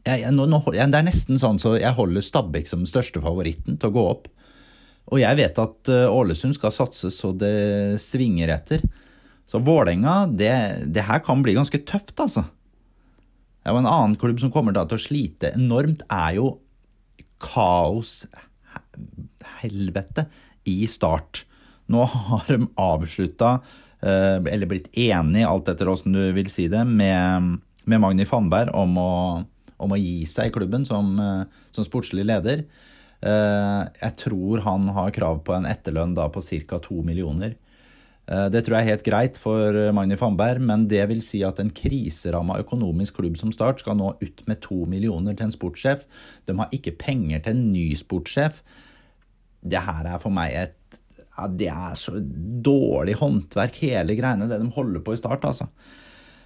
jeg, 0.02 0.22
jeg, 0.24 0.34
nå, 0.34 0.46
nå, 0.50 0.60
det 0.74 0.82
er 0.82 1.06
nesten 1.06 1.38
sånn 1.40 1.60
så 1.62 1.76
jeg 1.78 1.96
holder 1.96 2.24
Stabæk 2.26 2.68
som 2.68 2.82
den 2.82 2.90
største 2.90 3.22
favoritten 3.22 3.78
til 3.78 3.92
å 3.92 3.94
gå 3.94 4.02
opp. 4.10 4.26
Og 5.12 5.20
jeg 5.22 5.38
vet 5.38 5.58
at 5.62 5.90
uh, 5.90 6.10
Ålesund 6.10 6.56
skal 6.56 6.74
satse 6.74 7.10
så 7.14 7.32
det 7.34 8.00
svinger 8.02 8.52
etter. 8.54 8.82
Så 9.48 9.60
Vålerenga, 9.62 10.26
det, 10.30 10.52
det, 10.94 11.06
her 11.08 11.22
kan 11.24 11.42
bli 11.44 11.54
ganske 11.56 11.82
tøft, 11.88 12.14
altså. 12.22 12.44
Ja, 13.62 13.74
en 13.76 13.86
annen 13.86 14.18
klubb 14.18 14.40
som 14.42 14.50
kommer 14.54 14.74
da 14.74 14.84
til 14.88 14.98
å 14.98 15.02
slite 15.02 15.52
enormt, 15.54 16.02
er 16.10 16.38
jo 16.38 16.48
kaos 17.42 18.24
helvete 19.62 20.26
i 20.70 20.82
start. 20.90 21.44
Nå 21.92 22.06
har 22.08 22.48
de 22.48 22.70
avslutta, 22.80 23.54
uh, 24.02 24.38
eller 24.40 24.70
blitt 24.70 24.90
enige, 24.96 25.48
alt 25.48 25.68
etter 25.72 25.90
åssen 25.92 26.16
du 26.16 26.24
vil 26.36 26.50
si 26.52 26.68
det, 26.72 26.84
med, 26.88 27.58
med 27.84 28.02
Magni 28.02 28.26
Fannberg 28.28 28.74
om 28.74 28.98
å 29.00 29.12
om 29.82 29.94
å 29.94 29.98
gi 29.98 30.22
seg 30.30 30.50
i 30.50 30.54
klubben 30.54 30.86
som, 30.86 31.16
som 31.74 31.86
sportslig 31.86 32.22
leder. 32.28 32.64
Jeg 33.22 34.14
tror 34.18 34.62
han 34.66 34.88
har 34.94 35.14
krav 35.14 35.42
på 35.46 35.54
en 35.56 35.66
etterlønn 35.66 36.14
da 36.14 36.28
på 36.32 36.42
ca. 36.42 36.78
to 36.82 37.02
millioner. 37.06 37.56
Det 38.22 38.62
tror 38.62 38.76
jeg 38.76 38.86
er 38.86 38.92
helt 38.92 39.06
greit 39.06 39.38
for 39.42 39.76
Magni 39.94 40.16
Fannberg, 40.18 40.62
men 40.62 40.86
det 40.90 41.02
vil 41.10 41.22
si 41.26 41.42
at 41.46 41.58
en 41.58 41.72
kriseramma 41.74 42.60
økonomisk 42.62 43.18
klubb 43.18 43.38
som 43.40 43.50
Start 43.54 43.82
skal 43.82 43.98
nå 43.98 44.12
ut 44.22 44.44
med 44.46 44.62
to 44.62 44.84
millioner 44.90 45.34
til 45.34 45.48
en 45.48 45.54
sportssjef. 45.54 46.06
De 46.46 46.56
har 46.58 46.70
ikke 46.74 46.94
penger 47.02 47.42
til 47.42 47.56
en 47.56 47.66
ny 47.74 47.88
sportssjef. 47.98 48.62
Det 49.62 49.82
her 49.82 50.06
er 50.14 50.22
for 50.22 50.34
meg 50.34 50.54
et 50.58 50.78
ja, 51.36 51.48
Det 51.48 51.70
er 51.72 51.98
så 51.98 52.14
dårlig 52.18 53.16
håndverk, 53.20 53.82
hele 53.84 54.16
greiene, 54.18 54.48
det 54.50 54.60
de 54.60 54.70
holder 54.74 55.04
på 55.04 55.16
i 55.16 55.20
Start, 55.20 55.44
altså. 55.48 55.68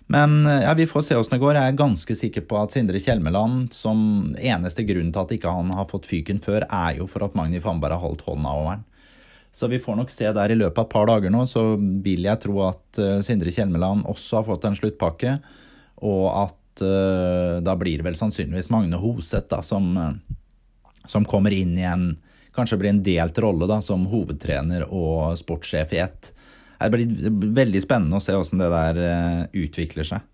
Men 0.06 0.44
ja, 0.46 0.70
vi 0.78 0.84
får 0.86 1.02
se 1.02 1.16
åssen 1.18 1.34
det 1.34 1.42
går. 1.42 1.56
Jeg 1.58 1.72
er 1.72 1.78
ganske 1.80 2.14
sikker 2.14 2.44
på 2.46 2.60
at 2.60 2.70
Sindre 2.70 3.00
Kjelmeland, 3.02 3.72
som 3.74 3.98
eneste 4.38 4.84
grunn 4.86 5.08
til 5.10 5.18
at 5.24 5.32
ikke 5.34 5.50
han 5.50 5.72
har 5.74 5.88
fått 5.90 6.06
fyken 6.06 6.38
før, 6.44 6.62
er 6.70 7.00
jo 7.00 7.08
for 7.10 7.26
at 7.26 7.34
Magni 7.34 7.58
Fannberg 7.58 7.96
har 7.96 8.04
holdt 8.04 8.22
hånda 8.28 8.52
over 8.54 8.76
han. 8.76 8.84
Så 9.56 9.70
vi 9.72 9.78
får 9.80 9.96
nok 9.96 10.10
se 10.12 10.28
der 10.36 10.52
i 10.52 10.58
løpet 10.58 10.78
av 10.78 10.84
et 10.84 10.92
par 10.92 11.06
dager 11.08 11.32
nå, 11.32 11.46
så 11.48 11.62
vil 12.04 12.26
jeg 12.28 12.42
tro 12.42 12.58
at 12.66 13.00
uh, 13.00 13.22
Sindre 13.24 13.48
Kjelmeland 13.54 14.04
også 14.04 14.42
har 14.42 14.48
fått 14.50 14.66
en 14.68 14.76
sluttpakke, 14.76 15.38
og 16.04 16.26
at 16.42 16.82
uh, 16.84 17.56
da 17.64 17.72
blir 17.80 18.02
det 18.02 18.04
vel 18.04 18.18
sannsynligvis 18.20 18.68
Magne 18.74 19.00
Hoseth 19.00 19.48
da, 19.48 19.62
som, 19.64 19.96
som 21.08 21.24
kommer 21.24 21.56
inn 21.56 21.72
i 21.80 21.86
en 21.88 22.10
Kanskje 22.56 22.78
blir 22.80 22.94
en 22.94 23.02
delt 23.04 23.38
rolle 23.44 23.68
da, 23.68 23.82
som 23.84 24.06
hovedtrener 24.08 24.86
og 24.88 25.36
sportssjef 25.38 25.92
i 25.92 26.02
ett. 26.06 26.32
Det 26.80 26.90
blir 26.92 27.52
veldig 27.56 27.80
spennende 27.84 28.18
å 28.18 28.24
se 28.24 28.34
hvordan 28.36 28.62
det 28.62 28.72
der 28.72 28.98
utvikler 29.56 30.08
seg. 30.08 30.24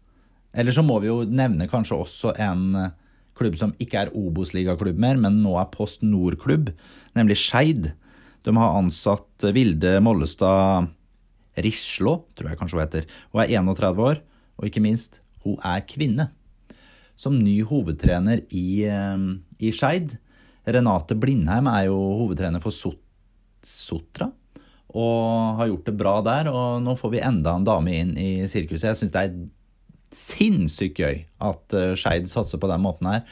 Eller 0.55 0.75
så 0.75 0.85
må 0.87 0.99
vi 1.03 1.09
jo 1.09 1.23
nevne 1.27 1.69
kanskje 1.71 1.99
også 1.99 2.35
en 2.43 2.93
klubb 3.39 3.57
som 3.59 3.75
ikke 3.83 4.05
er 4.05 4.13
Obos-ligaklubb 4.19 4.99
mer, 5.01 5.19
men 5.21 5.41
nå 5.43 5.55
er 5.61 5.71
Post 5.73 6.05
Nord-klubb, 6.07 6.73
nemlig 7.17 7.39
Skeid. 7.41 7.93
De 8.43 8.55
har 8.57 8.79
ansatt 8.79 9.47
Vilde 9.55 9.97
Mollestad 10.03 10.91
Rislå, 11.63 12.17
tror 12.37 12.53
jeg 12.53 12.61
kanskje 12.61 12.79
hun 12.79 12.85
heter. 12.85 13.09
Hun 13.33 13.43
er 13.45 13.55
31 13.61 14.05
år, 14.07 14.23
og 14.59 14.69
ikke 14.69 14.85
minst, 14.85 15.21
hun 15.45 15.59
er 15.67 15.85
kvinne. 15.89 16.31
Som 17.19 17.39
ny 17.39 17.61
hovedtrener 17.69 18.43
i, 18.51 18.85
eh, 18.89 19.27
i 19.61 19.73
Skeid. 19.75 20.17
Renate 20.69 21.17
Blindheim 21.19 21.69
er 21.71 21.89
jo 21.89 21.97
hovedtrener 22.23 22.63
for 22.63 22.75
Sot 22.75 23.01
Sotra. 23.63 24.29
Og 24.93 25.59
har 25.59 25.71
gjort 25.71 25.89
det 25.89 25.97
bra 25.99 26.15
der. 26.25 26.51
Og 26.53 26.83
nå 26.85 26.95
får 27.01 27.15
vi 27.15 27.25
enda 27.25 27.57
en 27.57 27.67
dame 27.67 27.95
inn 27.97 28.17
i 28.21 28.31
sirkuset. 28.51 28.91
Jeg 28.91 29.01
syns 29.01 29.15
det 29.15 29.23
er 29.23 29.37
sinnssykt 30.13 31.01
gøy 31.01 31.23
at 31.43 31.77
eh, 31.79 31.95
Skeid 31.97 32.29
satser 32.29 32.61
på 32.61 32.69
den 32.71 32.83
måten 32.85 33.09
her. 33.09 33.23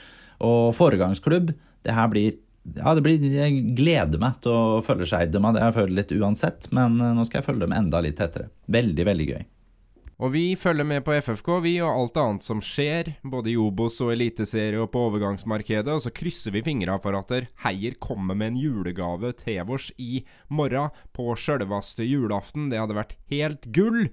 Og 0.41 0.73
foregangsklubb. 0.79 1.53
Det 1.85 1.97
her 1.97 2.09
blir 2.13 2.39
ja, 2.77 2.93
det 2.93 3.03
blir, 3.03 3.23
jeg 3.25 3.63
gleder 3.77 4.21
meg 4.21 4.37
til 4.45 4.53
å 4.53 4.83
følge 4.85 5.09
Skeid. 5.09 5.33
Det 5.33 5.41
har 5.43 5.71
jeg 5.71 5.79
følt 5.79 5.97
litt 5.97 6.13
uansett, 6.17 6.69
men 6.77 7.01
eh, 7.01 7.15
nå 7.17 7.25
skal 7.29 7.41
jeg 7.41 7.51
følge 7.51 7.67
dem 7.67 7.77
enda 7.77 8.03
litt 8.05 8.19
tettere. 8.21 8.51
Veldig, 8.71 9.07
veldig 9.09 9.29
gøy. 9.33 9.47
Og 10.21 10.35
vi 10.35 10.53
følger 10.57 10.85
med 10.85 11.01
på 11.01 11.15
FFK, 11.17 11.49
vi, 11.65 11.71
og 11.81 11.95
alt 11.97 12.19
annet 12.21 12.45
som 12.45 12.59
skjer. 12.61 13.15
Både 13.25 13.55
i 13.55 13.57
Obos 13.57 13.97
og 14.05 14.13
Eliteserie 14.13 14.83
og 14.83 14.91
på 14.93 15.07
overgangsmarkedet. 15.09 15.89
Og 15.89 16.03
så 16.05 16.13
krysser 16.13 16.53
vi 16.53 16.61
fingra 16.67 16.99
for 17.01 17.17
at 17.17 17.33
der 17.33 17.47
Heier 17.65 17.97
kommer 17.97 18.37
med 18.37 18.53
en 18.53 18.59
julegave 18.61 19.33
til 19.41 19.65
oss 19.65 19.89
i 19.97 20.27
morgen, 20.53 20.93
på 21.17 21.33
sjølveste 21.33 22.05
julaften. 22.05 22.69
Det 22.69 22.83
hadde 22.83 22.99
vært 23.01 23.17
helt 23.33 23.71
gull! 23.73 24.11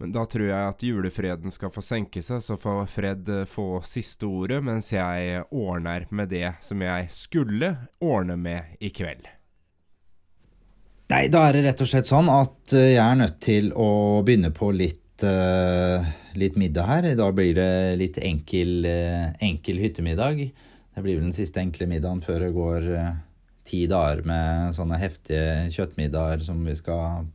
Men 0.00 0.14
da 0.14 0.22
tror 0.30 0.46
jeg 0.46 0.68
at 0.70 0.86
julefreden 0.86 1.52
skal 1.52 1.74
få 1.74 1.82
senke 1.84 2.22
seg, 2.24 2.40
så 2.40 2.54
får 2.56 2.86
Fred 2.88 3.34
eh, 3.34 3.42
få 3.50 3.82
siste 3.84 4.30
ordet, 4.30 4.62
mens 4.64 4.94
jeg 4.94 5.42
ordner 5.50 6.06
med 6.08 6.30
det 6.32 6.54
som 6.64 6.80
jeg 6.86 7.10
skulle 7.12 7.74
ordne 7.98 8.38
med 8.40 8.80
i 8.80 8.94
kveld. 8.94 9.26
Nei, 11.10 11.24
da 11.26 11.48
er 11.48 11.56
det 11.56 11.64
rett 11.64 11.80
og 11.82 11.88
slett 11.90 12.06
sånn 12.06 12.28
at 12.30 12.70
eh, 12.76 12.92
jeg 12.92 13.02
er 13.02 13.16
nødt 13.18 13.40
til 13.42 13.72
å 13.74 14.22
begynne 14.22 14.52
på 14.54 14.68
litt, 14.70 15.24
uh, 15.26 16.06
litt 16.38 16.58
middag 16.60 16.86
her. 16.86 17.08
Da 17.18 17.26
blir 17.34 17.56
det 17.56 17.96
litt 17.98 18.20
enkel, 18.22 18.86
uh, 18.86 19.32
enkel 19.42 19.80
hyttemiddag. 19.82 20.44
Det 20.46 21.02
blir 21.02 21.18
vel 21.18 21.26
den 21.26 21.34
siste 21.34 21.58
enkle 21.64 21.88
middagen 21.90 22.22
før 22.22 22.44
det 22.44 22.52
går 22.54 22.86
uh, 22.94 23.08
ti 23.66 23.80
dager 23.90 24.22
med 24.28 24.76
sånne 24.76 25.00
heftige 25.02 25.72
kjøttmiddager 25.74 26.44
som 26.46 26.62
vi 26.62 26.76
skal 26.78 27.26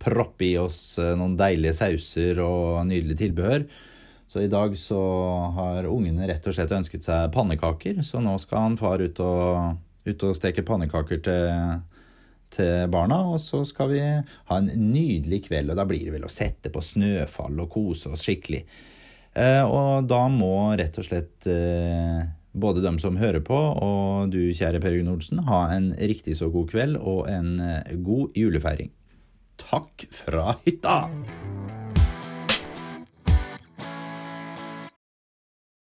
proppe 0.00 0.46
i 0.46 0.54
oss 0.62 0.80
noen 0.96 1.36
deilige 1.36 1.76
sauser 1.76 2.40
og 2.40 2.80
nydelig 2.88 3.18
tilbehør. 3.20 3.68
Så 4.28 4.46
i 4.46 4.48
dag 4.48 4.72
så 4.80 5.02
har 5.58 5.90
ungene 5.90 6.30
rett 6.30 6.48
og 6.48 6.56
slett 6.56 6.72
ønsket 6.72 7.04
seg 7.04 7.28
pannekaker, 7.36 8.00
så 8.06 8.24
nå 8.24 8.38
skal 8.40 8.70
han 8.70 8.80
far 8.80 9.04
ut 9.04 9.20
og, 9.24 9.76
ut 10.08 10.26
og 10.28 10.36
steke 10.36 10.64
pannekaker 10.68 11.24
til, 11.28 11.80
til 12.54 12.88
barna, 12.92 13.20
og 13.32 13.40
så 13.42 13.62
skal 13.68 13.92
vi 13.92 14.00
ha 14.02 14.58
en 14.58 14.70
nydelig 14.92 15.44
kveld, 15.48 15.72
og 15.72 15.78
da 15.78 15.86
blir 15.88 16.06
det 16.06 16.14
vel 16.16 16.26
å 16.28 16.32
sette 16.32 16.72
på 16.74 16.82
snøfall 16.84 17.60
og 17.64 17.70
kose 17.74 18.12
oss 18.14 18.26
skikkelig. 18.26 18.64
Eh, 19.38 19.62
og 19.62 20.08
da 20.10 20.24
må 20.32 20.52
rett 20.80 20.98
og 20.98 21.06
slett 21.06 21.48
eh, 21.50 22.20
både 22.58 22.82
dem 22.84 22.98
som 23.02 23.20
hører 23.20 23.44
på, 23.44 23.58
og 23.58 24.34
du, 24.34 24.40
kjære 24.56 24.82
Per 24.82 24.98
Gunn 24.98 25.12
Olsen, 25.14 25.44
ha 25.50 25.66
en 25.76 25.92
riktig 25.98 26.38
så 26.40 26.50
god 26.54 26.70
kveld 26.72 27.00
og 27.00 27.26
en 27.30 27.58
god 28.06 28.38
julefeiring. 28.38 28.94
Takk 29.58 30.06
fra 30.14 30.54
hytta! 30.64 31.67